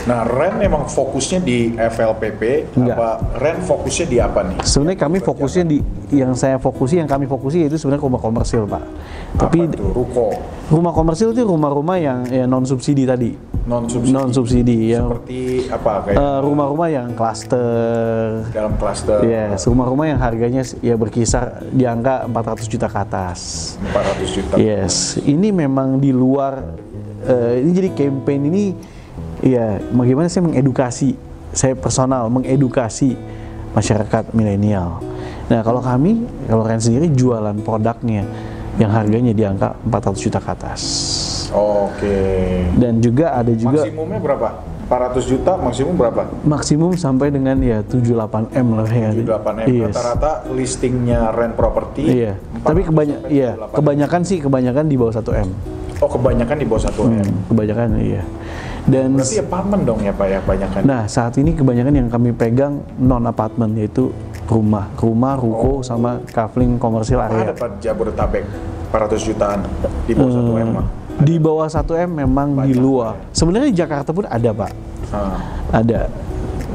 [0.04, 2.94] Nah, Ren emang fokusnya di FLPP, Enggak.
[2.94, 4.56] apa Ren fokusnya di apa nih?
[4.62, 5.78] Sebenarnya kami fokusnya di
[6.12, 8.82] yang saya fokusi, yang kami fokusi itu sebenarnya rumah komersil pak.
[9.36, 9.90] Tapi apa tuh?
[9.92, 10.26] Ruko,
[10.68, 14.14] rumah komersil itu rumah-rumah yang ya, non subsidi tadi, non subsidi.
[14.14, 18.46] non subsidi yang Seperti apa kayak eh, rumah-rumah yang klaster.
[18.48, 23.38] dalam klaster Yes, rumah-rumah yang harganya ya berkisar di angka 400 juta ke atas.
[23.82, 24.54] 400 juta.
[24.56, 26.62] Yes, ini memang di luar
[27.26, 28.64] eh, ini jadi campaign ini
[29.42, 31.18] ya bagaimana saya mengedukasi
[31.52, 33.16] saya personal mengedukasi
[33.76, 35.04] masyarakat milenial.
[35.46, 38.24] Nah, kalau kami kalau Ren sendiri jualan produknya
[38.76, 40.82] yang harganya di angka 400 juta ke atas.
[41.52, 42.18] Oke.
[42.76, 44.48] Dan juga ada juga Maksimumnya berapa?
[44.86, 46.30] 400 juta maksimum berapa?
[46.46, 49.10] maksimum sampai dengan ya 78 M lah ya.
[49.10, 49.66] 78 M.
[49.66, 49.94] Yes.
[49.98, 52.04] Rata-rata listingnya Ren Property.
[52.06, 52.38] Iya.
[52.62, 53.76] 400 Tapi kebanyak sampai iya, 78.
[53.82, 55.50] kebanyakan sih kebanyakan di bawah 1 M.
[55.96, 57.08] Oh, kebanyakan di bawah 1 M.
[57.08, 58.22] Hmm, kebanyakan iya.
[58.86, 60.80] Dan Berarti apartemen dong ya Pak ya kebanyakan.
[60.84, 64.12] Nah, saat ini kebanyakan yang kami pegang non apartemen yaitu
[64.46, 67.54] rumah, rumah, ruko sama kafling komersil Apa ada area.
[67.56, 68.44] Pak Jabodetabek
[68.92, 69.60] 400 jutaan
[70.06, 70.86] di bawah 1 M mah.
[71.16, 73.16] Di bawah 1 M memang di luar.
[73.32, 74.72] Sebenarnya di Jakarta pun ada, Pak.
[75.10, 75.38] Ah,
[75.72, 76.12] Ada.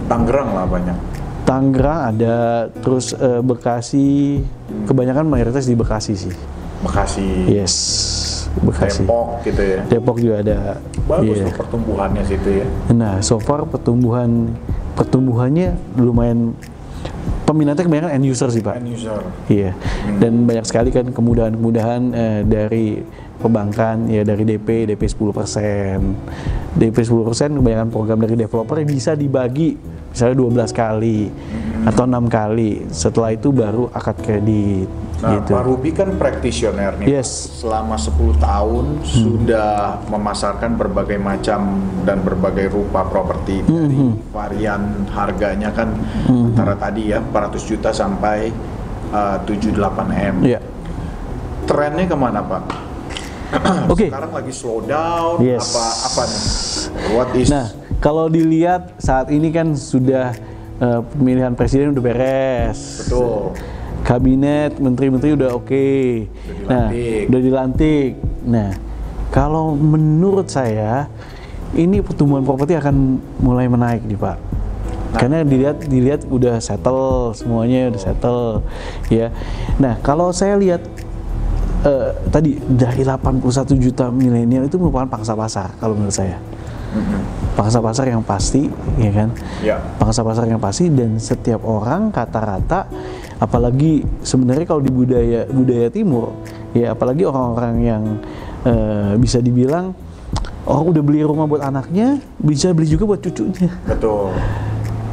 [0.09, 0.97] Tangerang lah banyak.
[1.45, 2.37] Tangerang ada,
[2.81, 4.41] terus eh, Bekasi,
[4.89, 6.33] kebanyakan mayoritas di Bekasi sih.
[6.81, 7.75] Bekasi, Yes,
[8.59, 9.07] Bekasi.
[9.07, 9.79] Depok gitu ya.
[9.87, 10.57] Depok juga ada.
[11.07, 12.65] Bagus tuh pertumbuhannya situ ya.
[12.91, 14.51] Nah, so far pertumbuhan
[14.99, 16.51] pertumbuhannya lumayan
[17.47, 18.79] peminatnya kebanyakan end user sih, Pak.
[18.79, 19.19] End user.
[19.47, 19.71] Iya,
[20.19, 22.99] dan banyak sekali kan kemudahan-kemudahan eh, dari
[23.41, 26.77] perbankan ya dari DP, DP 10%.
[26.77, 29.75] DP 10% kebanyakan program dari developer yang bisa dibagi
[30.13, 30.35] misalnya
[30.67, 31.19] 12 kali
[31.83, 32.85] atau enam kali.
[32.93, 34.87] Setelah itu baru akad kredit
[35.21, 35.53] Nah, gitu.
[35.53, 37.21] Pak Ruby kan practitioner nih.
[37.21, 37.61] Yes.
[37.61, 45.93] Selama 10 tahun sudah memasarkan berbagai macam dan berbagai rupa properti dari varian harganya kan
[46.25, 48.49] antara tadi ya 400 juta sampai
[49.13, 49.77] uh, 78
[50.09, 50.35] M.
[50.41, 50.59] Iya.
[51.63, 52.63] Trennya ke mana Pak?
[53.93, 54.09] Oke.
[54.09, 55.69] Sekarang lagi slow down Yes.
[55.69, 56.43] apa apa nih?
[57.13, 57.67] What is Nah,
[57.99, 60.33] kalau dilihat saat ini kan sudah
[60.81, 63.05] eh, pemilihan presiden udah beres.
[63.05, 63.53] betul.
[64.11, 65.87] Kabinet menteri-menteri udah oke.
[66.67, 67.23] Nah dilantik.
[67.31, 68.11] udah dilantik.
[68.43, 68.69] Nah
[69.31, 71.07] kalau menurut saya
[71.71, 74.37] ini pertumbuhan properti akan mulai menaik nih pak.
[75.15, 78.43] Karena dilihat dilihat udah settle semuanya udah settle
[79.07, 79.31] ya.
[79.79, 80.83] Nah kalau saya lihat
[81.87, 83.47] eh, tadi dari 81
[83.79, 86.35] juta milenial itu merupakan pangsa pasar kalau menurut saya.
[87.55, 88.67] Pangsa pasar yang pasti
[88.99, 89.31] ya kan?
[89.63, 89.79] Ya.
[89.95, 92.91] pangsa pasar yang pasti dan setiap orang rata-rata
[93.41, 96.37] apalagi sebenarnya kalau di budaya budaya timur
[96.77, 98.03] ya apalagi orang-orang yang
[98.69, 99.97] eh, bisa dibilang
[100.69, 103.73] orang udah beli rumah buat anaknya bisa beli juga buat cucunya.
[103.89, 104.29] Betul.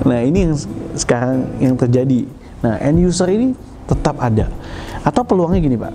[0.04, 0.54] nah ini yang
[0.94, 2.28] sekarang yang terjadi.
[2.60, 3.56] Nah end user ini
[3.88, 4.52] tetap ada.
[5.02, 5.94] Atau peluangnya gini pak.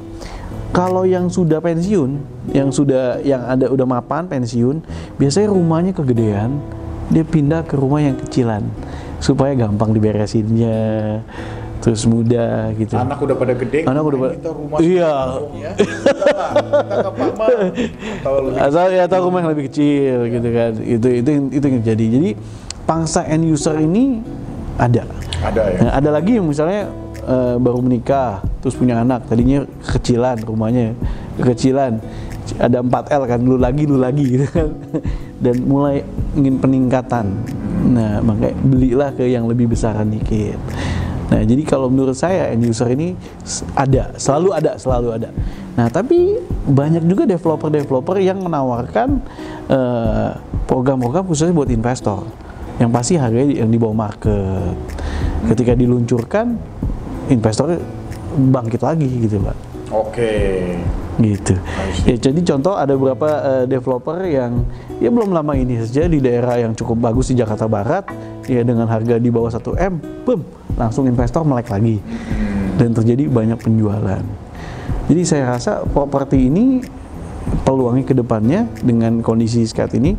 [0.74, 2.18] Kalau yang sudah pensiun
[2.50, 4.82] yang sudah yang ada udah mapan pensiun
[5.22, 6.58] biasanya rumahnya kegedean
[7.14, 8.66] dia pindah ke rumah yang kecilan
[9.22, 11.22] supaya gampang diberesinnya
[11.84, 13.84] terus mudah gitu Anak udah pada gede.
[13.84, 15.14] Anak udah pada- kita rumah Iya.
[15.54, 15.72] ya.
[18.64, 22.30] Asal ya atau rumah yang lebih kecil gitu kan itu itu itu yang terjadi jadi
[22.84, 24.24] pangsa end user ini
[24.76, 25.04] ada
[25.40, 25.80] ada ya.
[25.82, 26.88] Nah, ada lagi misalnya
[27.20, 30.96] eh, baru menikah terus punya anak tadinya kecilan rumahnya
[31.38, 32.00] kecilan
[32.56, 34.70] ada 4 L kan lu lagi lu lagi gitu kan
[35.44, 37.28] dan mulai ingin peningkatan
[37.84, 40.56] nah makanya belilah ke yang lebih besaran dikit
[41.32, 43.16] nah jadi kalau menurut saya end user ini
[43.76, 45.30] ada selalu ada selalu ada.
[45.74, 49.24] Nah tapi banyak juga developer-developer yang menawarkan
[49.72, 50.30] eh,
[50.68, 52.28] program-program khususnya buat investor.
[52.82, 54.76] Yang pasti harganya yang di bawah market.
[55.48, 56.56] Ketika diluncurkan
[57.32, 57.78] investor
[58.34, 59.56] bangkit lagi gitu pak
[59.94, 60.34] Oke.
[61.22, 61.56] Gitu.
[62.10, 64.66] Ya jadi contoh ada beberapa eh, developer yang
[64.98, 68.10] ya belum lama ini saja di daerah yang cukup bagus di Jakarta Barat
[68.50, 69.94] ya dengan harga di bawah 1 m
[70.26, 70.42] boom
[70.78, 72.02] langsung investor melek lagi.
[72.74, 74.26] Dan terjadi banyak penjualan.
[75.06, 76.82] Jadi saya rasa properti ini
[77.62, 80.18] peluangnya ke depannya dengan kondisi saat ini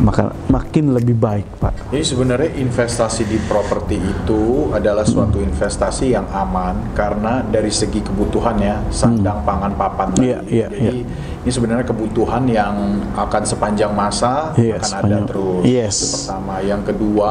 [0.00, 1.92] maka makin lebih baik, Pak.
[1.92, 8.88] Jadi sebenarnya investasi di properti itu adalah suatu investasi yang aman karena dari segi kebutuhannya
[8.88, 10.32] sandang pangan papan tadi.
[10.32, 11.40] Iya, iya, Jadi iya.
[11.44, 12.74] ini sebenarnya kebutuhan yang
[13.12, 15.62] akan sepanjang masa Iya, akan ada sepanjang- terus.
[15.68, 15.96] Yes.
[15.98, 16.54] Itu pertama.
[16.64, 17.30] Yang kedua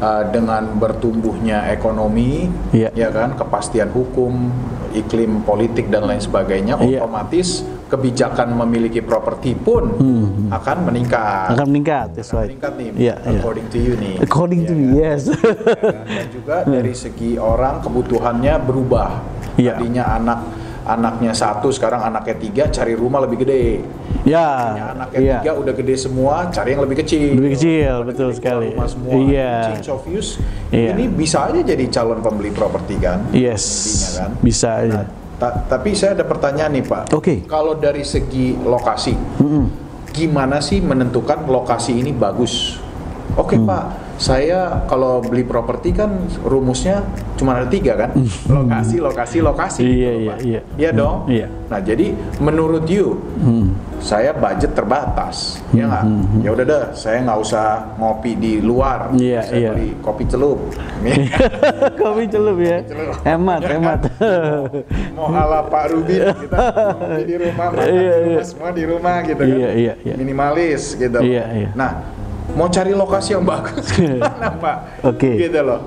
[0.00, 2.88] uh, dengan bertumbuhnya ekonomi, Iya.
[2.96, 4.48] ya kan, kepastian hukum,
[4.96, 7.04] iklim politik dan lain sebagainya, Iya.
[7.04, 9.94] otomatis kebijakan memiliki properti pun
[10.50, 11.50] akan meningkat.
[11.50, 11.54] Hmm.
[11.54, 12.48] Akan meningkat, that's Akan right.
[12.50, 13.38] meningkat nih, Iya, iya.
[13.38, 14.14] according to you nih.
[14.18, 14.98] According to Iya me, kan?
[14.98, 15.22] yes.
[16.02, 19.10] dan juga dari segi orang kebutuhannya berubah.
[19.54, 19.78] Iya.
[19.78, 20.40] Tadinya anak
[20.86, 23.82] anaknya satu, sekarang anaknya tiga, cari rumah lebih gede.
[24.22, 25.38] ya, Tadinya anaknya iya.
[25.42, 27.34] tiga udah gede semua, cari yang lebih kecil.
[27.34, 28.68] Lebih kecil, Pada betul gede sekali.
[28.70, 29.12] Rumah semua.
[29.18, 29.52] Iya.
[29.74, 30.30] Change of use.
[30.70, 30.90] Iya.
[30.94, 33.18] Ini bisa aja jadi calon pembeli properti kan?
[33.30, 34.30] Yes, Intinya kan?
[34.42, 35.02] bisa aja.
[35.02, 37.02] Nah, ta- tapi saya ada pertanyaan nih Pak.
[37.12, 37.44] Oke.
[37.44, 39.14] Kalau dari segi lokasi,
[40.10, 42.80] gimana sih menentukan lokasi ini bagus?
[43.34, 43.66] Oke Mm.
[43.66, 43.84] Pak,
[44.16, 46.08] saya kalau beli properti kan
[46.40, 47.04] rumusnya
[47.36, 48.10] cuma ada tiga kan?
[48.48, 49.80] Lokasi, lokasi, lokasi.
[49.84, 50.38] Iya, gitu, iya, Pak.
[50.40, 50.60] iya.
[50.76, 51.16] Iya dong.
[51.28, 51.46] Iya.
[51.68, 52.06] Nah jadi
[52.40, 53.20] menurut you,
[54.00, 56.04] saya budget terbatas, ya nggak?
[56.40, 59.12] Ya udah deh, saya nggak usah ngopi di luar.
[59.12, 59.70] Hmm, Iya, saya iya.
[59.74, 60.58] beli kopi celup.
[62.00, 62.78] Kopi celup ya.
[63.22, 64.00] Hemat, hemat.
[65.16, 66.58] mau ala Pak Rubin kita
[67.24, 68.42] di rumah makan Iya, di rumah iya.
[68.44, 70.14] semua di rumah gitu kan Iya, iya, iya.
[70.16, 71.70] minimalis gitu Iya, iya.
[71.72, 72.04] nah
[72.56, 73.84] mau cari lokasi yang bagus.
[73.94, 74.76] Gimana Pak?
[75.04, 75.28] Oke.
[75.28, 75.38] Hmm.
[75.44, 75.80] gitu loh.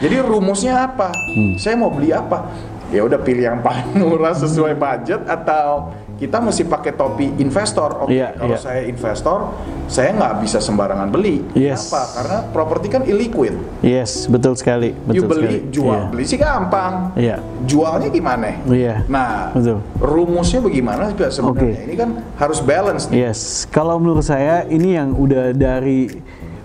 [0.00, 1.12] Jadi rumusnya apa?
[1.60, 2.48] Saya mau beli apa?
[2.88, 8.12] Ya udah pilih yang paling murah sesuai budget atau kita mesti pakai topi investor oke
[8.12, 8.60] Iya, kalau iya.
[8.60, 9.38] saya investor
[9.86, 11.86] saya nggak bisa sembarangan beli Yes.
[11.92, 12.02] Kenapa?
[12.16, 15.58] karena properti kan illiquid Yes, betul sekali, betul you beli sekali.
[15.70, 16.08] jual Iya.
[16.08, 17.36] beli sih gampang Iya.
[17.68, 19.04] jualnya gimana Iya.
[19.06, 19.78] Nah, Betul.
[20.00, 21.50] rumusnya bagaimana sebenarnya?
[21.52, 21.68] Oke.
[21.84, 23.28] Ini kan harus balance nih.
[23.28, 26.08] Yes, kalau menurut saya ini yang udah dari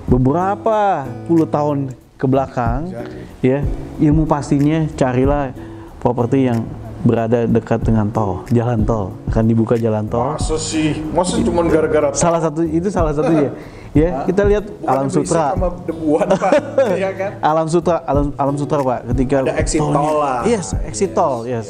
[0.05, 2.93] beberapa puluh tahun ke belakang,
[3.41, 3.65] ya
[3.97, 5.55] ilmu pastinya carilah
[5.97, 6.61] properti yang
[7.01, 10.37] berada dekat dengan tol, jalan tol akan dibuka jalan tol.
[10.37, 11.01] Masa sih?
[11.09, 13.49] Masa cuma gara-gara Salah satu itu salah satunya,
[13.91, 15.51] ya kita lihat alam sutra.
[15.51, 16.51] sama debuan Pak,
[17.01, 17.31] ya kan?
[17.39, 20.39] Alam sutra, alam, alam sutra pak, ketika Ada exit tolnya- tol lah.
[20.43, 21.67] Yes, exit Yes, tol, yes.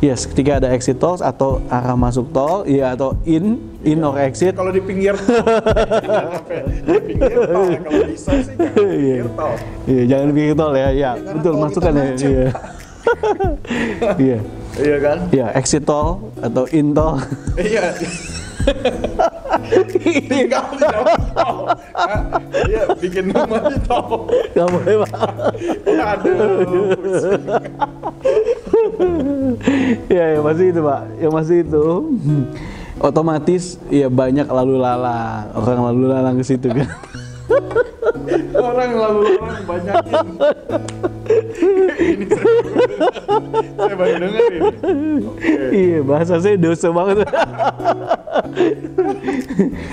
[0.00, 4.52] Yes, ketika ada exit tol atau arah masuk tol, ya atau in, in or exit,
[4.52, 5.40] Kalau di pinggir tol,
[6.84, 7.64] di pinggir tol.
[7.66, 7.78] ya.
[7.78, 9.54] Kalau bisa sih jangan di pinggir tol.
[9.84, 10.88] Iya, jangan di pinggir tol ya.
[10.90, 12.04] Ya, karena betul tol masukkan ya.
[12.14, 12.48] Iya.
[14.24, 14.38] Iya.
[14.74, 15.18] Iya kan?
[15.30, 17.22] Iya, exit tol atau in tol.
[17.54, 17.94] Iya.
[21.34, 21.56] Tol.
[21.92, 22.20] Hah?
[22.64, 24.24] Iya, bikin rumah di tol.
[24.56, 25.12] Gak boleh, Pak.
[25.84, 26.40] Aduh.
[30.08, 31.00] Iya, ya masih itu, Pak.
[31.20, 31.84] Yang masih itu.
[33.04, 36.88] Otomatis ya banyak lalu lalang, orang lalu lalang ke situ kan.
[38.56, 40.26] orang lalu orang banyakin
[42.00, 42.24] ini
[43.76, 44.58] saya baru, dengar ini
[45.72, 47.26] iya, bahasa saya dosa banget.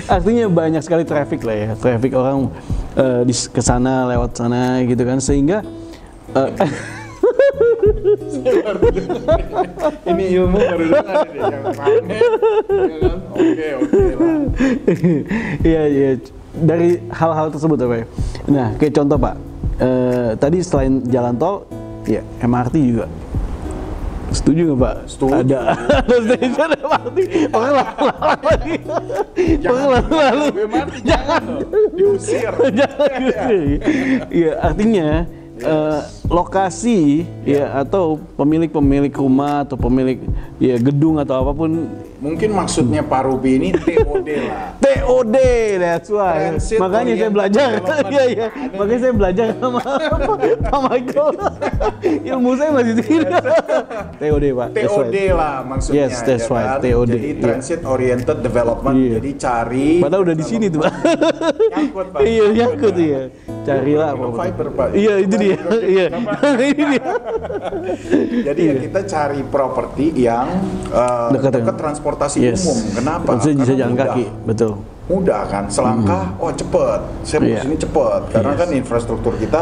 [0.06, 2.49] Artinya banyak sekali traffic lah ya, traffic orang
[2.97, 5.62] eh, di ke sana lewat sana gitu kan sehingga
[6.36, 6.49] eh,
[8.41, 8.75] dengar
[10.08, 11.63] ini ilmu baru dengar ini yang
[12.89, 13.17] ya kan?
[13.32, 14.41] oke oke lah
[15.62, 16.10] Iya, iya.
[16.51, 18.06] Dari hal-hal tersebut apa ya?
[18.51, 19.36] Nah, kayak contoh Pak,
[19.81, 21.65] eh, tadi selain jalan tol,
[22.05, 23.05] ya MRT juga.
[24.31, 24.95] Setuju nggak Pak?
[25.11, 25.33] Setuju.
[25.43, 25.59] Ada,
[25.99, 27.17] ada station MRT.
[27.51, 28.75] Orang lalu-lalu lagi.
[29.67, 31.43] Orang tinggal mati jangan
[31.91, 33.55] diusir Jangan gitu.
[34.31, 35.07] Iya, artinya
[35.59, 35.99] eh,
[36.31, 40.15] lokasi ya atau pemilik-pemilik rumah atau pemilik
[40.63, 41.91] ya gedung atau apa pun
[42.23, 45.37] mungkin maksudnya Pak Ruby ini TOD lah TOD,
[45.81, 46.55] that's why.
[46.55, 47.69] Transit Makanya saya Oriented belajar.
[48.07, 48.47] Iya, iya.
[48.77, 49.79] Makanya saya belajar sama
[50.69, 51.29] Pak Michael.
[52.31, 53.25] Ilmu saya masih di sini.
[54.21, 54.67] TOD, Pak.
[54.71, 55.31] That's TOD right.
[55.33, 56.79] lah maksudnya Yes, that's ya right, kan?
[56.85, 57.41] TOD, jadi iya.
[57.41, 59.11] transit oriented development Iya.
[59.19, 60.93] jadi cari Padahal udah di sini tuh, Pak.
[61.73, 63.21] nyangkut Pak Iya, nyangkut iya.
[63.61, 64.39] Carilah Minum apa.
[64.45, 64.87] fiber, Pak.
[64.93, 65.57] Iya, itu dia.
[65.81, 66.05] Iya.
[66.71, 67.05] Ini dia.
[68.47, 70.47] Jadi ya kita cari properti yang
[70.89, 72.63] uh, Dekat dekat, transportasi Yes.
[72.63, 72.77] umum.
[72.93, 73.29] Kenapa?
[73.36, 74.07] Maksudnya bisa Karena jalan mudah.
[74.07, 74.71] kaki, betul.
[75.05, 76.99] Mudah kan, selangkah, oh cepet.
[77.21, 77.62] Saya mau Iya.
[77.62, 78.21] sini cepet.
[78.31, 78.60] Karena Yes.
[78.60, 79.60] kan infrastruktur kita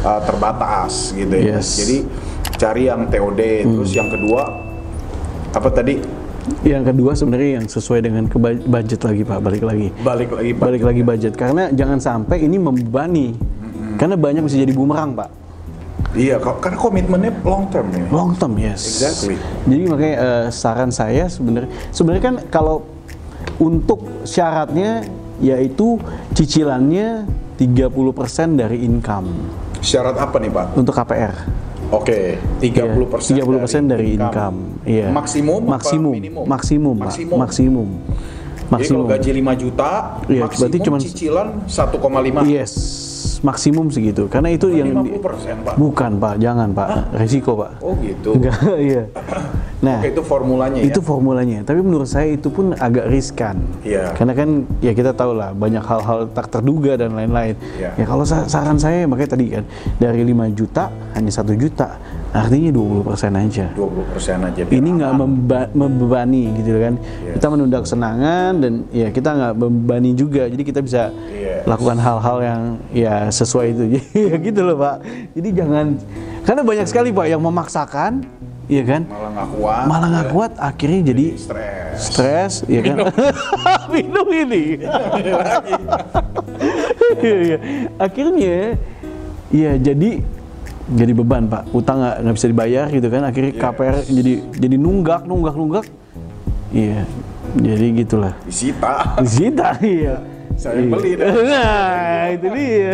[0.00, 1.58] uh, terbatas gitu ya.
[1.58, 1.68] Yes.
[1.78, 1.96] Jadi
[2.54, 3.40] cari yang TOD.
[3.66, 4.42] Terus yang kedua
[5.50, 5.98] apa tadi?
[6.62, 8.34] Yang kedua sebenarnya yang sesuai dengan ke
[8.66, 9.38] budget lagi, Pak.
[9.38, 9.88] Balik lagi.
[9.96, 10.62] Balik lagi Pak.
[10.62, 13.34] Balik lagi budget karena jangan sampai ini membebani.
[13.94, 15.28] Karena banyak bisa jadi bumerang, Pak.
[16.12, 18.04] Iya, karena komitmennya long term ini.
[18.08, 18.84] Long term, yes.
[18.84, 19.40] Exactly.
[19.64, 22.84] Jadi makanya eh, saran saya sebenarnya sebenarnya kan kalau
[23.56, 25.08] untuk syaratnya
[25.40, 25.96] yaitu
[26.32, 27.26] cicilannya
[27.56, 27.90] 30%
[28.54, 29.28] dari income
[29.80, 30.66] Syarat apa nih Pak?
[30.74, 31.34] untuk KPR.
[31.90, 33.32] Oke, 30 persen.
[33.34, 34.56] Iya, 30% dari income.
[34.84, 35.08] Iya.
[35.10, 35.60] Maksimum?
[35.64, 36.12] apa Maksimum.
[36.14, 36.44] minimum?
[36.46, 37.04] Maksimum, Pak.
[37.08, 37.38] Maksimum.
[37.42, 37.88] Maksimum.
[37.92, 39.04] Jadi kalau Maksimum.
[39.04, 39.90] gaji 5 juta,
[40.24, 42.40] Iya, maksimum berarti cuman- cicilan 1,5.
[42.48, 42.72] Yes,
[43.42, 44.26] maksimum segitu.
[44.26, 45.74] Karena itu yang 50% Pak.
[45.76, 46.34] bukan, Pak.
[46.38, 46.88] Jangan, Pak.
[47.14, 47.82] Resiko, Pak.
[47.82, 48.34] Oh gitu.
[48.38, 49.04] Enggak, iya.
[49.82, 50.86] Nah, Oke, itu formulanya ya.
[50.86, 51.58] itu formulanya.
[51.66, 53.58] Tapi menurut saya itu pun agak riskan.
[53.82, 54.14] Iya.
[54.14, 57.58] Karena kan ya kita tahu lah banyak hal-hal tak terduga dan lain-lain.
[57.74, 57.90] Iya.
[57.98, 59.66] Ya kalau sa- saran saya makanya tadi kan
[59.98, 60.86] dari 5 juta
[61.18, 61.98] hanya satu juta.
[62.32, 63.04] Artinya 20%
[63.36, 63.66] aja.
[63.76, 64.62] 20% aja.
[64.64, 66.96] biar Ini nggak memba- membebani gitu kan.
[66.96, 67.36] Yes.
[67.36, 70.48] Kita menunda kesenangan dan ya kita nggak membebani juga.
[70.48, 71.68] Jadi kita bisa Yes.
[71.68, 73.82] lakukan hal-hal yang ya sesuai itu.
[74.32, 74.96] ya gitu loh, Pak.
[75.32, 75.86] Jadi jangan
[76.42, 78.24] karena banyak sekali Pak yang memaksakan,
[78.66, 79.04] iya kan?
[79.04, 79.84] malah nggak kuat.
[79.84, 80.32] Malah nggak ya.
[80.32, 81.96] kuat akhirnya jadi Stres.
[82.00, 82.96] stres ya kan
[83.92, 84.80] minum ini
[87.12, 87.58] Iya, iya.
[87.98, 88.56] akhirnya
[89.52, 90.10] ya jadi
[90.92, 93.60] jadi beban pak utang nggak nggak bisa dibayar gitu kan akhirnya Yes.
[93.60, 95.84] KPR jadi jadi nunggak nunggak nunggak
[96.70, 97.02] iya
[97.54, 99.16] jadi gitulah Disita.
[99.18, 100.16] disita iya
[100.52, 100.86] Saya Iya.
[100.86, 101.32] beli dah.
[101.32, 102.90] nah itu dia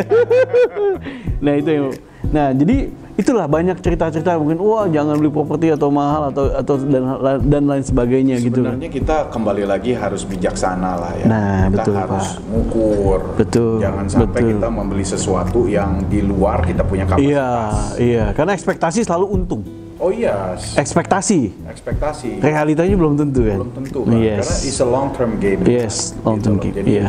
[1.45, 1.87] nah itu yang
[2.29, 2.77] nah jadi
[3.19, 7.03] itulah banyak cerita-cerita mungkin wah jangan beli properti atau mahal atau atau dan
[7.43, 11.27] dan lain sebagainya gitu kan Sebenarnya kita kembali lagi harus bijaksana lah ya.
[11.27, 12.47] Nah, kita betul, harus Pak.
[12.47, 13.19] mengukur.
[13.35, 14.51] Betul, Jangan sampai betul.
[14.55, 17.27] kita membeli sesuatu yang di luar kita punya kapasitas.
[17.27, 17.51] Iya,
[17.99, 18.25] iya.
[18.31, 19.63] Karena ekspektasi selalu untung.
[19.99, 22.39] Oh iya, Ekspektasi, ekspektasi.
[22.39, 23.59] realitanya belum tentu kan?
[23.59, 24.39] belum tentu kan Yes.
[24.39, 26.63] karena it's a long term game Yes, long term loh.
[26.63, 27.09] game, jadi iya.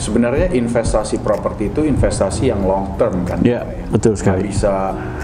[0.00, 4.40] Sebenarnya investasi properti itu investasi yang long term kan Iya, Pak, betul Nggak sekali.
[4.48, 4.74] bisa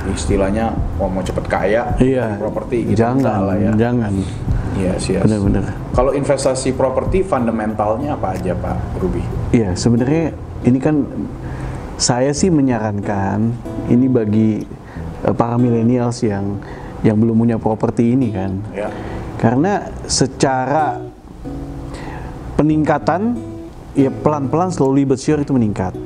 [0.07, 0.65] istilahnya
[1.01, 4.13] oh, mau cepet kaya beli properti gitu jangan, lah ya jangan.
[4.77, 5.25] yes, yes.
[5.25, 5.65] Benar-benar.
[5.91, 11.03] kalau investasi properti fundamentalnya apa aja Pak Ruby Iya, sebenarnya ini kan
[11.97, 13.57] saya sih menyarankan
[13.89, 14.61] ini bagi
[15.25, 16.61] eh, para millennials yang
[17.01, 18.53] yang belum punya properti ini kan.
[18.73, 18.89] ya
[19.37, 20.97] Karena secara
[22.57, 23.37] peningkatan
[23.97, 25.97] ya pelan-pelan slowly but sure itu meningkat.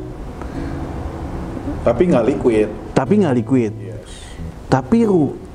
[1.81, 3.72] tapi nggak liquid Tapi nggak liquid.
[3.72, 4.05] yes.
[4.68, 5.09] Tapi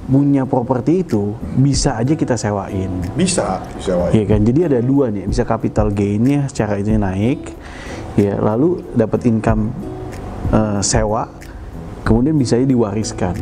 [0.06, 2.90] punya properti itu bisa aja kita sewain.
[3.18, 7.54] bisa bisa Iya kan, jadi ada dua nih, bisa capital gainnya secara itu naik,
[8.18, 9.74] ya lalu dapat income
[10.50, 11.30] eh, sewa,
[12.06, 13.34] kemudian bisa diwariskan.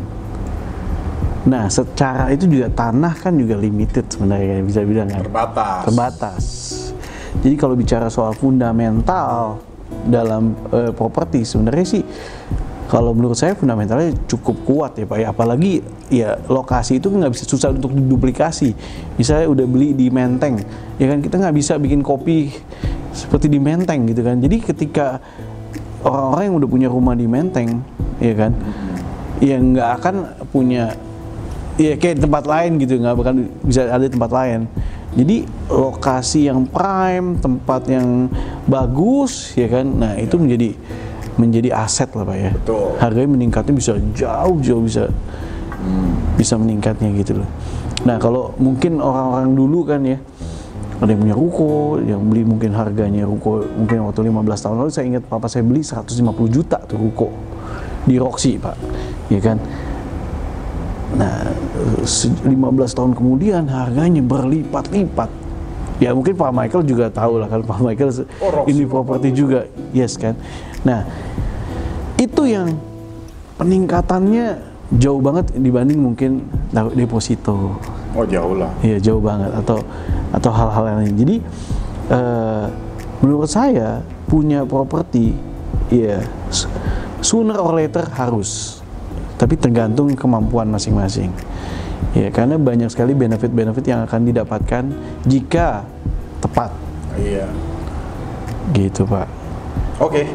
[1.43, 6.43] Nah, secara itu juga tanah kan juga limited sebenarnya bisa bilang kan, terbatas terbatas.
[7.41, 9.63] Jadi kalau bicara soal fundamental
[10.05, 12.03] dalam eh, properti sebenarnya sih
[12.91, 15.25] kalau menurut saya fundamentalnya cukup kuat ya Pak ya.
[15.33, 15.81] Apalagi
[16.13, 18.75] ya lokasi itu nggak bisa susah untuk diduplikasi.
[19.17, 20.61] Misalnya udah beli di Menteng
[21.01, 22.53] ya kan kita nggak bisa bikin kopi
[23.15, 24.37] seperti di Menteng gitu kan.
[24.37, 25.17] Jadi ketika
[26.03, 27.81] orang-orang yang udah punya rumah di Menteng
[28.21, 28.51] ya kan
[29.41, 30.15] ya nggak akan
[30.53, 30.93] punya
[31.79, 34.69] ya kayak tempat lain gitu nggak bahkan bisa ada tempat lain
[35.13, 38.29] jadi lokasi yang prime tempat yang
[38.65, 39.85] bagus ya kan?
[39.85, 40.73] Nah itu menjadi
[41.37, 42.51] menjadi aset lah pak ya.
[42.53, 42.85] Betul.
[43.01, 45.09] harganya meningkatnya bisa jauh jauh bisa
[46.37, 47.49] bisa meningkatnya gitu loh.
[48.05, 50.17] Nah kalau mungkin orang-orang dulu kan ya
[51.01, 55.05] ada yang punya ruko yang beli mungkin harganya ruko mungkin waktu 15 tahun lalu saya
[55.09, 57.27] ingat papa saya beli 150 juta tuh ruko
[58.05, 58.77] di Roxy pak.
[59.29, 59.57] Ya kan
[61.13, 61.45] Nah,
[62.03, 62.57] se- 15
[62.91, 65.29] tahun kemudian harganya berlipat-lipat.
[65.97, 70.17] Ya mungkin Pak Michael juga tahu lah kan Pak Michael Oh, ini properti juga, yes
[70.17, 70.33] kan.
[70.81, 71.05] Nah,
[72.15, 72.73] itu yang
[73.55, 74.57] peningkatannya
[74.93, 76.45] jauh banget dibanding mungkin
[76.91, 77.77] deposito.
[78.13, 79.81] oh jauh lah Iya jauh banget atau
[80.29, 81.13] atau hal-hal lain.
[81.15, 81.35] Jadi
[82.09, 82.65] eh,
[83.19, 85.33] menurut saya punya properti
[85.89, 86.69] ya s-
[87.19, 88.82] sooner or later harus.
[89.35, 91.33] Tapi tergantung kemampuan masing-masing.
[92.13, 94.83] Ya karena banyak sekali benefit-benefit yang akan didapatkan
[95.25, 95.81] jika
[96.39, 96.69] tepat
[97.17, 97.49] iya
[98.71, 99.27] gitu, Pak.
[100.01, 100.25] Oke.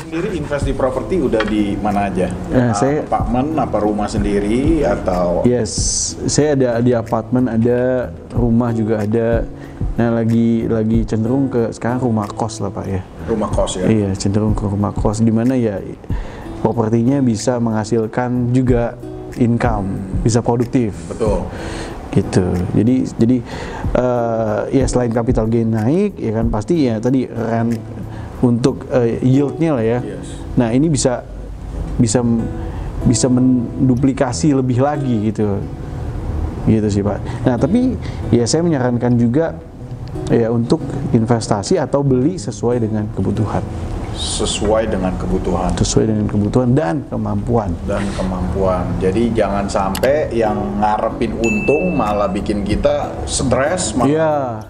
[0.00, 2.28] sendiri invest di properti udah di mana aja?
[2.52, 5.72] Eh, saya- apartemen apa rumah sendiri atau Yes,
[6.28, 9.44] saya ada di apartemen, ada rumah juga ada.
[9.96, 13.02] Nah, lagi lagi cenderung ke sekarang rumah kos lah, Pak ya.
[13.28, 13.86] rumah kos ya?
[13.88, 15.80] Iya, cenderung ke rumah kos di mana ya
[16.60, 18.96] propertinya bisa menghasilkan juga
[19.40, 21.48] income, bisa produktif Betul.
[22.12, 22.46] gitu.
[22.76, 23.36] Jadi jadi
[23.96, 27.78] eh, ya selain capital gain naik ya kan pasti ya tadi rent
[28.40, 29.98] untuk eh, yieldnya lah ya.
[30.00, 30.26] Yes.
[30.56, 31.24] Nah, ini bisa
[32.00, 32.24] bisa
[33.04, 35.60] bisa menduplikasi lebih lagi gitu.
[36.68, 37.48] Gitu sih, Pak.
[37.48, 37.96] Nah, tapi
[38.28, 39.56] ya saya menyarankan juga
[40.28, 40.82] ya untuk
[41.14, 43.62] investasi atau beli sesuai dengan kebutuhan,
[44.20, 47.72] Sesuai dengan kebutuhan sesuai dengan kebutuhan dan kemampuan.
[47.88, 48.84] dan kemampuan.
[49.00, 54.60] Jadi jangan sampai yang ngarepin untung malah bikin kita stres, Iya,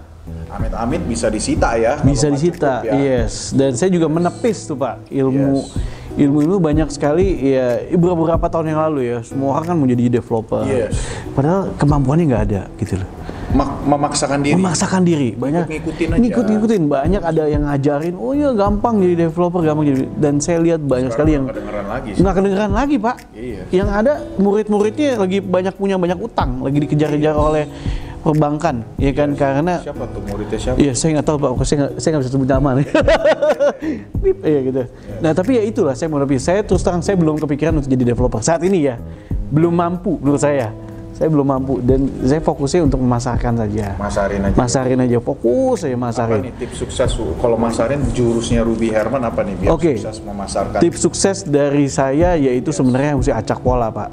[0.47, 1.99] amit-amit bisa disita ya.
[1.99, 2.79] bisa disita.
[2.79, 3.27] cukup ya.
[3.27, 5.67] Yes, dan saya juga menepis tuh Pak ilmu
[6.11, 9.19] ilmu-ilmu banyak sekali ya beberapa tahun yang lalu ya.
[9.19, 10.63] Semua orang kan mau jadi developer.
[10.63, 10.95] Yes.
[11.31, 13.09] Padahal kemampuannya nggak ada gitu loh.
[13.51, 14.55] Mak- memaksakan diri.
[14.55, 16.19] memaksakan diri banyak Ngikut-ngikutin aja.
[16.19, 20.79] ngikut-ngikutin banyak ada yang ngajarin oh ya gampang jadi developer gampang jadi dan saya lihat
[20.79, 22.21] banyak sekali yang kedengeran lagi sih.
[22.21, 23.61] nggak kedengeran lagi pak Iya.
[23.73, 27.65] yang ada murid-muridnya lagi banyak punya banyak utang lagi dikejar-kejar oleh
[28.19, 30.77] perbankan ya kan karena Siapa tuh muridnya siapa?
[30.77, 32.87] Iya, saya nggak tahu pak, saya nggak saya nggak bisa sebut nama nih.
[34.15, 34.81] Bip, iya gitu.
[35.17, 36.37] Nah tapi ya itulah saya mau lebih.
[36.37, 39.01] Saya terus terang saya belum kepikiran untuk jadi developer saat ini ya,
[39.49, 40.69] belum mampu menurut saya.
[41.11, 43.93] Saya belum mampu dan saya fokusnya untuk memasarkan saja.
[43.95, 44.55] Masarin aja.
[44.57, 46.41] Masarin aja, fokus saya Apa masarin.
[46.41, 49.99] nih tips sukses kalau masarin jurusnya Ruby Herman apa nih biar Oke.
[49.99, 54.09] sukses memasarkan Tips sukses dari saya yaitu sebenarnya mesti acak pola pak.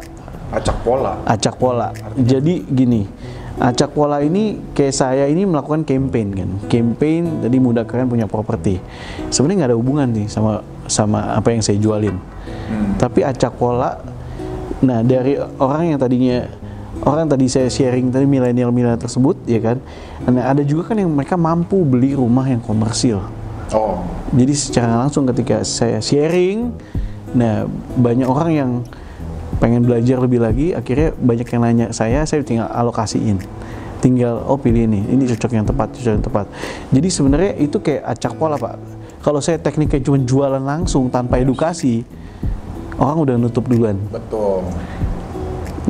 [0.48, 1.12] acak pola?
[1.24, 1.92] acak pola.
[2.16, 3.04] Jadi gini,
[3.56, 8.80] acak pola ini kayak saya ini melakukan campaign kan, campaign tadi mudah kalian punya properti.
[9.28, 12.16] Sebenarnya nggak ada hubungan nih sama sama apa yang saya jualin.
[12.96, 14.00] Tapi acak pola,
[14.80, 16.48] nah dari orang yang tadinya
[17.08, 19.80] orang tadi saya sharing tadi milenial-milenial tersebut ya kan,
[20.28, 23.24] nah ada juga kan yang mereka mampu beli rumah yang komersil.
[23.72, 24.00] Oh,
[24.32, 26.72] Jadi secara langsung ketika saya sharing,
[27.32, 27.64] nah
[27.96, 28.70] banyak orang yang
[29.56, 33.40] pengen belajar lebih lagi, akhirnya banyak yang nanya saya, saya tinggal alokasiin.
[33.98, 36.46] Tinggal oh pilih ini, ini cocok yang tepat, cocok yang tepat.
[36.94, 38.78] Jadi sebenarnya itu kayak acak pola pak.
[39.20, 42.06] Kalau saya tekniknya cuma jualan langsung tanpa edukasi,
[42.98, 44.66] orang udah nutup duluan betul.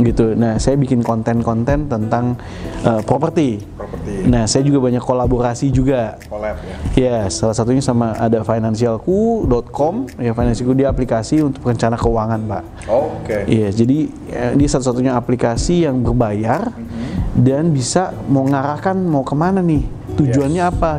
[0.03, 0.34] Gitu.
[0.38, 2.38] Nah saya bikin konten-konten tentang
[2.86, 3.62] uh, properti.
[3.74, 6.18] Properti Nah saya juga banyak kolaborasi juga.
[6.30, 6.76] collab ya.
[6.99, 9.94] Ya, salah satunya sama ada financialku.com.
[10.18, 12.62] Ya, financialku dia aplikasi untuk perencana keuangan, Pak.
[12.90, 13.36] Oke.
[13.46, 13.99] Iya, jadi
[14.34, 16.74] eh, dia satu-satunya aplikasi yang berbayar
[17.38, 19.86] dan bisa mau ngarahkan mau ke mana nih,
[20.18, 20.92] tujuannya apa.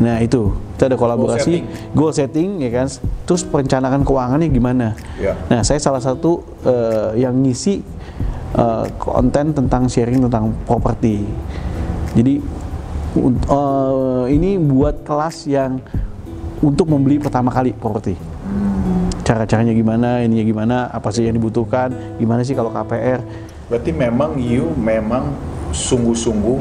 [0.00, 1.60] Nah itu, kita ada kolaborasi,
[1.92, 2.88] goal setting, ya kan.
[3.28, 4.96] Terus perencanaan keuangannya gimana.
[5.20, 5.36] Ya.
[5.52, 7.84] Nah, saya salah satu eh, yang ngisi
[8.54, 11.26] eh, konten tentang sharing tentang properti.
[12.14, 12.34] Jadi
[13.16, 15.78] eh, ini buat kelas yang
[16.60, 18.14] untuk membeli pertama kali properti.
[19.24, 23.22] Cara-caranya gimana, ininya gimana, apa sih yang dibutuhkan, gimana sih kalau KPR.
[23.70, 25.30] Berarti memang you memang
[25.70, 26.58] sungguh-sungguh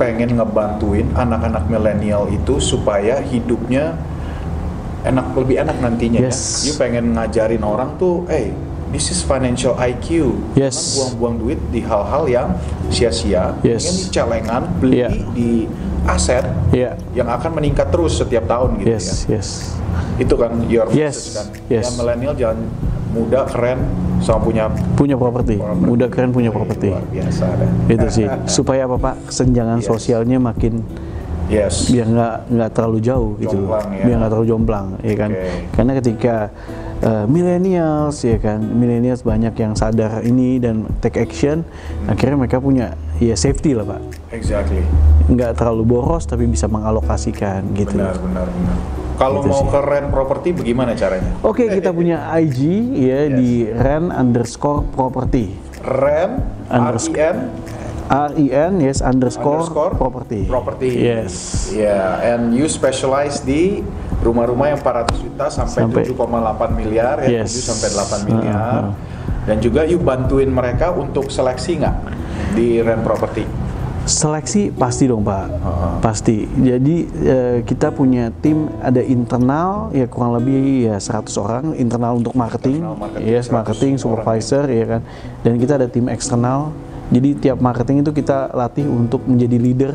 [0.00, 3.96] pengen ngebantuin anak-anak milenial itu supaya hidupnya
[5.04, 6.64] enak lebih enak nantinya Yes.
[6.64, 6.72] ya.
[6.72, 8.50] You pengen ngajarin orang tuh, eh
[8.90, 10.34] this is financial IQ.
[10.54, 10.96] Yes.
[10.96, 12.48] Buang-buang duit di hal-hal yang
[12.88, 13.54] sia-sia.
[13.60, 13.82] Yes.
[13.82, 15.12] Mendingan di celengan beli Yeah.
[15.32, 15.50] di
[16.06, 16.94] aset Iya.
[17.12, 19.38] yang akan meningkat terus setiap tahun gitu Yes, ya.
[19.38, 19.48] yes.
[20.16, 21.46] Itu kan your Yes, kan.
[21.66, 21.84] yes.
[21.84, 22.58] Yang milenial jangan
[23.10, 23.78] muda, keren,
[24.20, 24.64] sama punya
[24.94, 25.82] Punya properti, properti.
[25.82, 26.88] mudah keren punya properti.
[26.92, 27.70] Luar biasa dah.
[27.88, 28.26] Itu sih,
[28.56, 29.88] supaya apa Pak, kesenjangan Yes.
[29.88, 30.84] sosialnya makin
[31.46, 31.90] Yes.
[31.90, 33.54] biar nggak nggak terlalu jauh gitu.
[33.56, 34.02] Jomplang, ya.
[34.02, 35.30] biar nggak terlalu jomplang ya kan
[35.70, 36.34] karena ketika
[36.98, 42.12] uh, millennials ya kan millennials banyak yang sadar ini dan take action Hmm.
[42.12, 42.86] akhirnya mereka punya
[43.16, 44.84] ya safety lah pak Exactly.
[45.26, 48.76] nggak terlalu boros tapi bisa mengalokasikan gitu Benar, benar, benar.
[49.16, 49.68] Kalau Gitu mau sih.
[49.70, 51.32] ke rent property bagaimana caranya?
[51.40, 52.60] Oke kita punya IG
[52.94, 57.08] ya di ren underscore property Rent, Unders-
[58.06, 60.90] R-E-N, R I N yes underscore, underscore property Property.
[60.94, 63.82] yes Ya, and you specialize di
[64.22, 67.52] rumah-rumah yang 400 juta sampai, Sampai- 7,8 miliar ya, Yes.
[67.52, 68.54] 7 sampai 8 miliar.
[68.56, 68.94] Uh, uh.
[69.46, 71.96] Dan juga you bantuin mereka untuk seleksi nggak
[72.58, 73.46] di rent property?
[74.06, 75.94] Seleksi pasti dong Pak, Heeh.
[75.98, 76.46] pasti.
[76.46, 76.96] Jadi
[77.26, 82.86] eh, kita punya tim ada internal ya kurang lebih ya 100 orang internal untuk marketing,
[82.86, 85.00] Internal marketing, yes 100 marketing orang supervisor ya kan.
[85.42, 86.70] Dan kita ada tim eksternal.
[87.10, 89.92] Jadi tiap marketing itu kita latih untuk menjadi leader.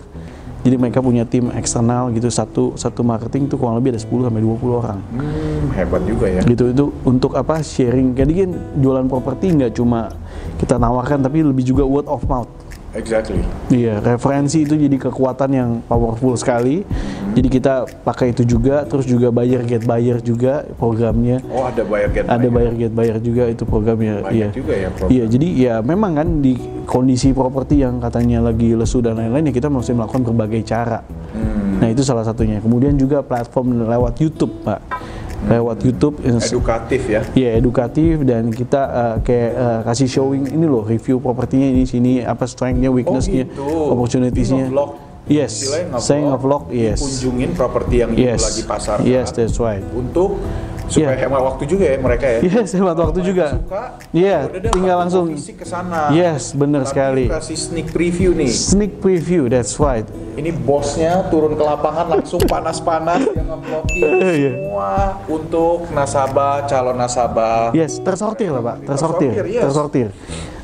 [0.62, 4.42] Jadi mereka punya tim eksternal gitu satu satu marketing itu kurang lebih ada 10 sampai
[4.46, 5.00] 20 orang.
[5.10, 6.42] Hmm, hebat juga ya.
[6.46, 8.14] Gitu itu untuk apa sharing.
[8.14, 10.14] Jadi kan jualan properti nggak cuma
[10.62, 12.61] kita nawarkan tapi lebih juga word of mouth.
[12.92, 13.40] Exactly.
[13.72, 16.84] Iya, referensi itu jadi kekuatan yang powerful sekali.
[17.32, 21.40] Jadi kita pakai itu juga, terus juga buyer get buyer juga programnya.
[21.48, 22.52] Oh, ada buyer get Ada buyer.
[22.52, 24.20] buyer get buyer juga itu programnya.
[24.28, 24.48] Banyak iya.
[24.52, 25.16] juga ya program.
[25.16, 29.54] Iya, jadi ya memang kan di kondisi properti yang katanya lagi lesu dan lain-lain ya
[29.56, 31.00] kita mesti melakukan berbagai cara.
[31.32, 32.60] Hmm, Nah itu salah satunya.
[32.60, 34.80] Kemudian juga platform lewat YouTube, Pak.
[35.42, 36.22] Lewat YouTube.
[36.22, 37.22] edukatif ya.
[37.34, 42.12] Ya edukatif dan kita uh, kayak uh, kasih showing ini loh review propertinya ini sini
[42.22, 43.66] apa strengthnya, weaknessnya, Oh, gitu.
[43.98, 44.70] opportunitiesnya.
[45.30, 45.70] Yes,
[46.02, 46.98] saya nge-vlog, yes.
[46.98, 48.42] kunjungin properti yang Yes.
[48.42, 49.06] lagi pasarkan.
[49.06, 49.86] Yes, that's right.
[49.94, 50.42] Untuk
[50.92, 51.24] supaya Yeah.
[51.24, 52.40] hemat waktu juga ya mereka ya.
[52.44, 53.46] Yes, hemat waktu juga.
[53.56, 56.12] Suka, Iya, udah deh, tinggal langsung fisik ke sana.
[56.12, 57.26] Yes, benar sekali.
[57.26, 58.52] Kasih sneak preview nih.
[58.52, 60.04] Sneak preview, that's right.
[60.32, 64.04] Ini bosnya turun ke lapangan langsung panas-panas yang ngevlogin
[64.38, 64.52] Iya.
[64.54, 64.92] semua
[65.26, 67.72] untuk nasabah, calon nasabah.
[67.72, 69.64] Yes, tersortir lah pak, tersortir, Tersortir, yes.
[69.64, 70.08] tersortir.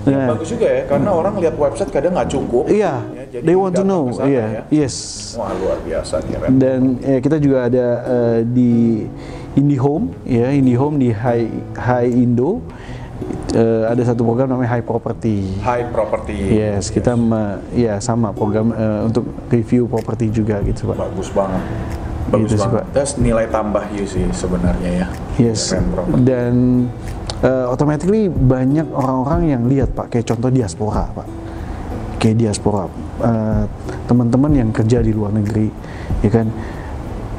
[0.04, 2.64] Ya, Nah, bagus juga ya, karena orang lihat website kadang nggak cukup.
[2.68, 4.84] iya, Ya, jadi they want to know, iya, ya.
[4.84, 4.96] yes.
[5.36, 6.48] Wah luar biasa nih.
[6.56, 9.04] Dan eh, kita juga ada eh, di
[9.58, 12.62] IndiHome, ya IndiHome di High High Indo.
[13.50, 15.58] Eh, ada satu program namanya High Property.
[15.66, 16.38] High property.
[16.54, 21.02] Yes, kita me- ya sama program eh, untuk review properti juga gitu pak.
[21.02, 21.64] bagus banget.
[22.28, 22.84] Bagus Gitu sih, banget.
[22.86, 22.94] Pak.
[22.94, 25.08] Terus nilai tambah you sih sebenarnya ya.
[25.40, 25.74] Yes,
[26.22, 26.86] dan
[27.40, 31.28] uh, automatically banyak orang-orang yang lihat pak, kayak contoh diaspora pak,
[32.20, 32.92] kayak diaspora,
[33.24, 33.64] uh,
[34.06, 35.70] teman-teman yang kerja di luar negeri,
[36.20, 36.52] ya kan,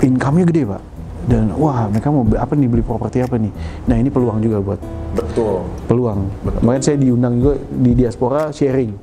[0.00, 0.82] income-nya gede pak,
[1.28, 3.52] dan wah mereka mau apa nih beli properti apa nih,
[3.84, 4.80] nah ini peluang juga buat
[5.12, 5.68] Betul.
[5.84, 6.60] peluang, Betul.
[6.64, 8.96] makanya saya diundang juga di diaspora sharing,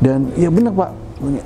[0.00, 0.90] dan ya benar pak,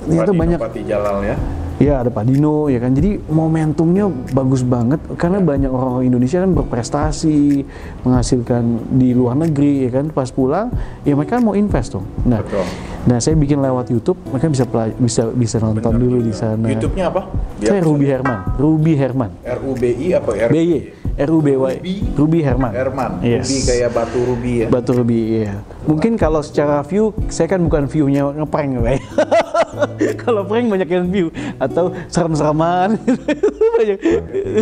[0.07, 1.35] ternyata banyak Jalal ya.
[1.77, 2.97] Ya ada Pak Dino ya kan.
[2.97, 7.61] Jadi momentumnya bagus banget karena banyak orang Indonesia kan berprestasi,
[8.01, 10.09] menghasilkan di luar negeri ya kan.
[10.09, 10.73] Pas pulang
[11.05, 12.05] ya mereka mau invest dong.
[12.25, 12.65] Nah, Betul.
[13.05, 14.65] nah saya bikin lewat YouTube, mereka bisa
[14.97, 16.27] bisa bisa nonton Benar dulu juga.
[16.27, 16.65] di sana.
[16.65, 17.21] YouTube-nya apa?
[17.61, 19.31] Biar Saya Ruby Herman, Ruby Herman.
[19.45, 20.49] RUBI apa R?
[20.49, 20.69] BY,
[21.17, 22.73] R U B Y, Ruby Ruby Herman.
[22.73, 23.11] Herman.
[23.21, 23.45] Yes.
[23.45, 24.67] Ruby kayak batu ruby ya.
[24.73, 25.61] Batu Ruby, iya.
[25.85, 28.97] Mungkin kalau secara view, saya kan bukan view-nya ngeprank, Pak.
[30.23, 31.27] kalau prank banyak yang view.
[31.57, 32.97] Atau serem-sereman.
[33.77, 33.99] Banyak.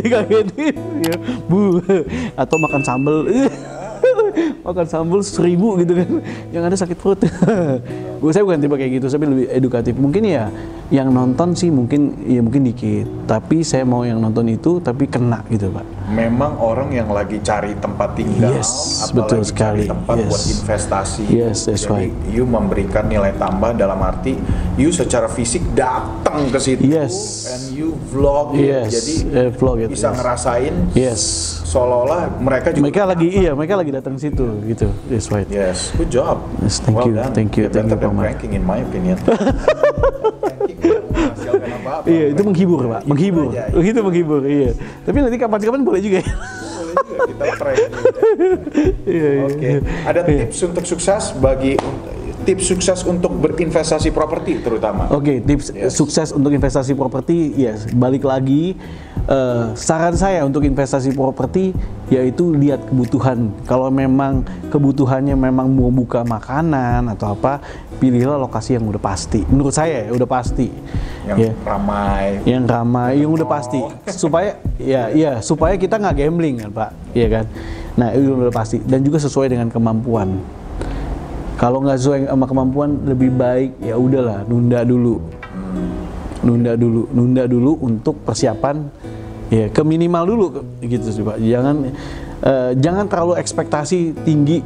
[0.03, 1.15] Dikagetin ya
[1.47, 1.79] bu.
[2.35, 3.23] Atau makan sambal
[4.61, 6.09] makan sambal seribu gitu kan
[6.51, 7.19] yang ada sakit perut
[8.21, 10.49] gue saya bukan tipe kayak gitu tapi lebih edukatif mungkin ya
[10.93, 15.41] yang nonton sih mungkin ya mungkin dikit tapi saya mau yang nonton itu tapi kena
[15.49, 19.89] gitu pak Memang orang yang lagi cari tempat tinggal Yes, atau betul sekali.
[19.89, 20.29] cari tempat Yes.
[20.29, 21.23] buat investasi.
[21.33, 22.13] Yes, that's Jadi right.
[22.29, 24.37] you memberikan nilai tambah dalam arti
[24.77, 27.49] you secara fisik datang ke situ Yes.
[27.49, 28.53] and you vlog.
[28.53, 30.17] Yes, Jadi eh, vlog it, bisa yes.
[30.21, 31.21] ngerasain yes
[31.65, 36.09] seolah-olah mereka juga mereka lagi iya mereka lagi datang situ gitu that's right Yes, good
[36.09, 36.41] job.
[36.65, 37.31] Yes, thank well you, done.
[37.31, 38.25] thank you, You're thank you, Pak Mar.
[38.33, 39.15] ranking in my opinion.
[41.85, 42.07] apa-apa.
[42.09, 43.01] Iya, itu menghibur, Pak.
[43.05, 43.45] Menghibur.
[43.53, 43.63] aja.
[43.93, 44.71] Itu menghibur, iya.
[45.05, 46.33] Tapi nanti kapan-kapan boleh juga ya.
[46.33, 47.79] Boleh juga kita prank.
[49.05, 49.43] Iya, iya.
[49.45, 49.71] Oke.
[50.05, 51.77] Ada tips untuk sukses bagi
[52.45, 55.09] tips sukses untuk berinvestasi properti terutama.
[55.09, 55.91] Oke, tips Yes.
[55.91, 58.77] sukses untuk investasi properti, yes, balik lagi.
[59.25, 61.73] eh, saran saya untuk investasi properti
[62.05, 63.49] yaitu lihat kebutuhan.
[63.65, 67.57] Kalau memang kebutuhannya memang mau buka makanan atau apa,
[67.97, 69.41] pilihlah lokasi yang udah pasti.
[69.49, 70.69] Menurut saya ya, udah pasti.
[71.25, 71.51] Yang Ya.
[71.65, 72.25] ramai.
[72.45, 73.81] yang ramai, yang udah pasti
[74.13, 77.45] supaya ya ya supaya kita nggak gambling kan pak, iya kan.
[77.97, 80.37] Nah itu udah pasti dan juga sesuai dengan kemampuan.
[81.55, 85.23] Kalau nggak sesuai sama kemampuan lebih baik ya udahlah nunda dulu,
[86.43, 88.91] nunda dulu, nunda dulu untuk persiapan
[89.47, 90.45] ya ke minimal dulu
[90.83, 91.39] gitu sih pak.
[91.39, 91.75] Jangan
[92.43, 94.59] eh, jangan terlalu ekspektasi tinggi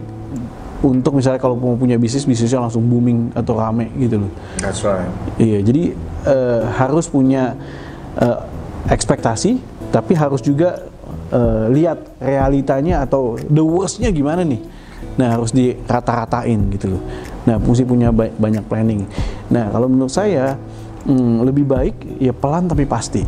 [0.80, 4.32] untuk misalnya kalau mau punya bisnis bisnisnya langsung booming atau rame gitu loh.
[4.58, 5.12] That's right.
[5.38, 5.84] Iya, jadi
[6.26, 7.54] eh, harus punya
[8.16, 8.40] eh,
[8.90, 9.60] ekspektasi,
[9.92, 10.90] tapi harus juga
[11.30, 14.79] eh, lihat realitanya atau the worstnya gimana nih.
[15.20, 17.04] Nah, harus dirata-ratain gitu loh.
[17.44, 19.04] Nah, mesti punya ba- banyak planning.
[19.52, 20.56] Nah, kalau menurut saya
[21.04, 23.24] hmm, lebih baik ya pelan tapi pasti.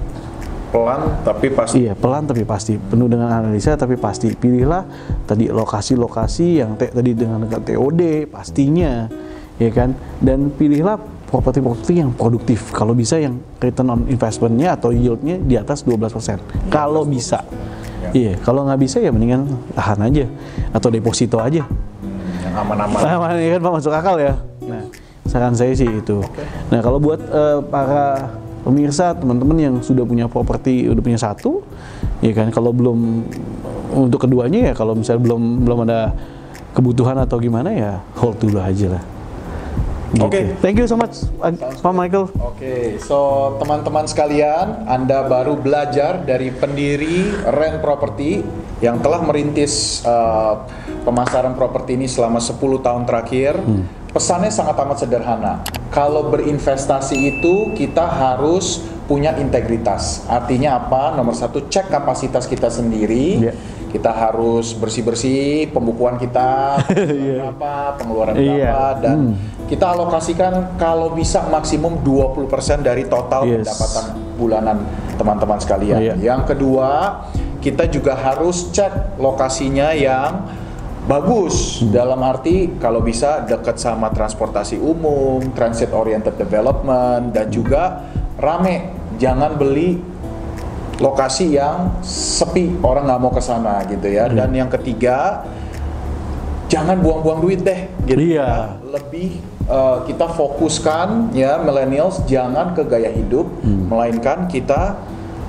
[0.72, 1.84] Pelan tapi pasti.
[1.84, 2.80] Iya, pelan tapi pasti.
[2.80, 4.32] Penuh dengan analisa tapi pasti.
[4.32, 4.88] Pilihlah
[5.28, 9.12] tadi lokasi-lokasi yang te- tadi dengan dekat TOD pastinya,
[9.60, 9.92] ya kan?
[10.24, 10.96] Dan pilihlah
[11.28, 12.72] properti-properti yang produktif.
[12.72, 16.40] Kalau bisa yang return on investment-nya atau yield-nya di atas 12%.
[16.68, 17.44] Kalau bisa.
[18.02, 18.10] Ya.
[18.18, 19.46] Iya, kalau nggak bisa ya mendingan
[19.78, 20.26] tahan aja
[20.74, 21.62] atau deposito aja.
[21.62, 23.00] Hmm, yang aman-aman.
[23.06, 24.34] Nah, ya kan Pak masuk akal ya.
[24.66, 24.84] Nah,
[25.30, 26.18] saran saya sih itu.
[26.74, 28.34] Nah, kalau buat eh, para
[28.66, 31.62] pemirsa, teman-teman yang sudah punya properti, udah punya satu,
[32.26, 33.26] ya kan kalau belum
[33.92, 36.16] untuk keduanya ya kalau misalnya belum belum ada
[36.72, 39.04] kebutuhan atau gimana ya hold dulu aja lah.
[40.12, 40.28] Gitu.
[40.28, 40.42] Oke.
[40.60, 41.24] Thank you so much,
[41.80, 42.28] Pak Michael.
[42.36, 48.44] Oke, so teman-teman sekalian, Anda baru belajar dari pendiri Rent Property
[48.84, 50.68] yang telah merintis uh,
[51.08, 53.56] pemasaran properti ini selama 10 tahun terakhir.
[54.12, 55.64] Pesannya sangat amat sederhana.
[55.88, 60.28] Kalau berinvestasi itu kita harus punya integritas.
[60.28, 61.16] Artinya apa?
[61.16, 63.48] Nomor satu, cek kapasitas kita sendiri.
[63.48, 63.54] Iya.
[63.92, 67.52] Kita harus bersih-bersih pembukuan kita, Iya.
[67.52, 68.48] berapa, pengeluaran Iya.
[68.48, 69.18] berapa, dan
[69.68, 72.48] kita alokasikan kalau bisa maksimum 20%
[72.80, 73.68] dari total Yes.
[73.68, 74.78] pendapatan bulanan
[75.16, 76.00] teman-teman sekalian.
[76.00, 76.14] Iya.
[76.18, 76.90] Yang kedua,
[77.60, 80.48] kita juga harus cek lokasinya yang
[81.02, 88.90] bagus dalam arti kalau bisa dekat sama transportasi umum, transit oriented development dan juga rame.
[89.18, 90.02] Jangan beli
[91.02, 94.30] lokasi yang sepi, orang nggak mau ke sana gitu ya.
[94.30, 95.42] Dan yang ketiga,
[96.70, 98.38] jangan buang-buang duit deh gitu Iya.
[98.38, 98.54] ya.
[98.96, 99.30] Lebih
[99.66, 104.96] eh, kita fokuskan ya millennials jangan ke gaya hidup, melainkan kita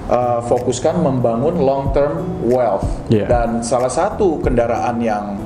[0.09, 2.89] eh, fokuskan membangun long term wealth.
[3.07, 3.29] Iya.
[3.29, 5.37] Dan salah satu kendaraan yang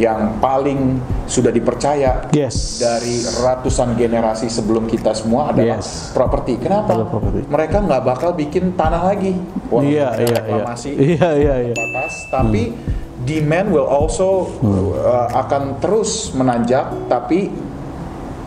[0.00, 0.96] yang paling
[1.28, 2.80] sudah dipercaya Yes.
[2.80, 6.08] dari ratusan generasi sebelum kita semua adalah Yes.
[6.16, 6.56] properti.
[6.56, 6.96] Kenapa?
[6.96, 7.44] Adalah properti.
[7.44, 9.36] Mereka nggak bakal bikin tanah lagi.
[9.36, 10.34] Iya, ada iya, iya.
[10.40, 11.74] reklamasi Iya, iya, iya.
[11.76, 12.72] terbatas, tapi
[13.20, 17.52] demand will also uh, akan terus menanjak, tapi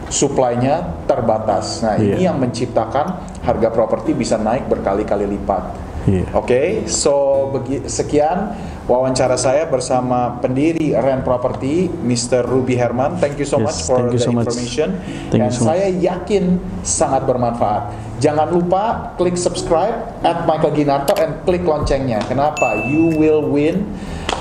[0.09, 1.81] supply-nya terbatas.
[1.81, 2.33] Nah, ini Iya.
[2.33, 3.05] yang menciptakan
[3.41, 5.82] harga properti bisa naik berkali-kali lipat.
[6.03, 6.27] Iya.
[6.35, 8.51] Oke, so begi- sekian
[8.83, 12.43] wawancara saya bersama pendiri Rent Property, Mr.
[12.43, 13.15] Ruby Herman.
[13.23, 14.51] Thank you so Yes, much for the so much.
[14.51, 14.99] information.
[15.31, 15.67] Thank you Dan so much.
[15.71, 16.43] saya yakin
[16.83, 17.95] sangat bermanfaat.
[18.19, 22.19] Jangan lupa klik subscribe at Michael Ginarto and klik loncengnya.
[22.23, 22.83] Kenapa?
[22.83, 23.87] You will win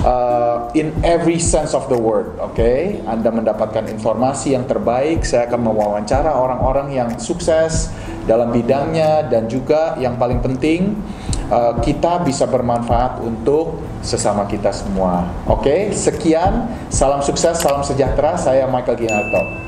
[0.03, 2.35] uh, in every sense of the word.
[2.39, 5.23] Oke, Anda mendapatkan informasi yang terbaik.
[5.23, 7.87] Saya akan mewawancara orang-orang yang sukses
[8.23, 10.95] dalam bidangnya dan juga yang paling penting
[11.53, 15.29] uh, kita bisa bermanfaat untuk sesama kita semua.
[15.45, 16.67] Oke, sekian.
[16.89, 18.33] Salam sukses, salam sejahtera.
[18.35, 19.62] Saya Michael Ginarto.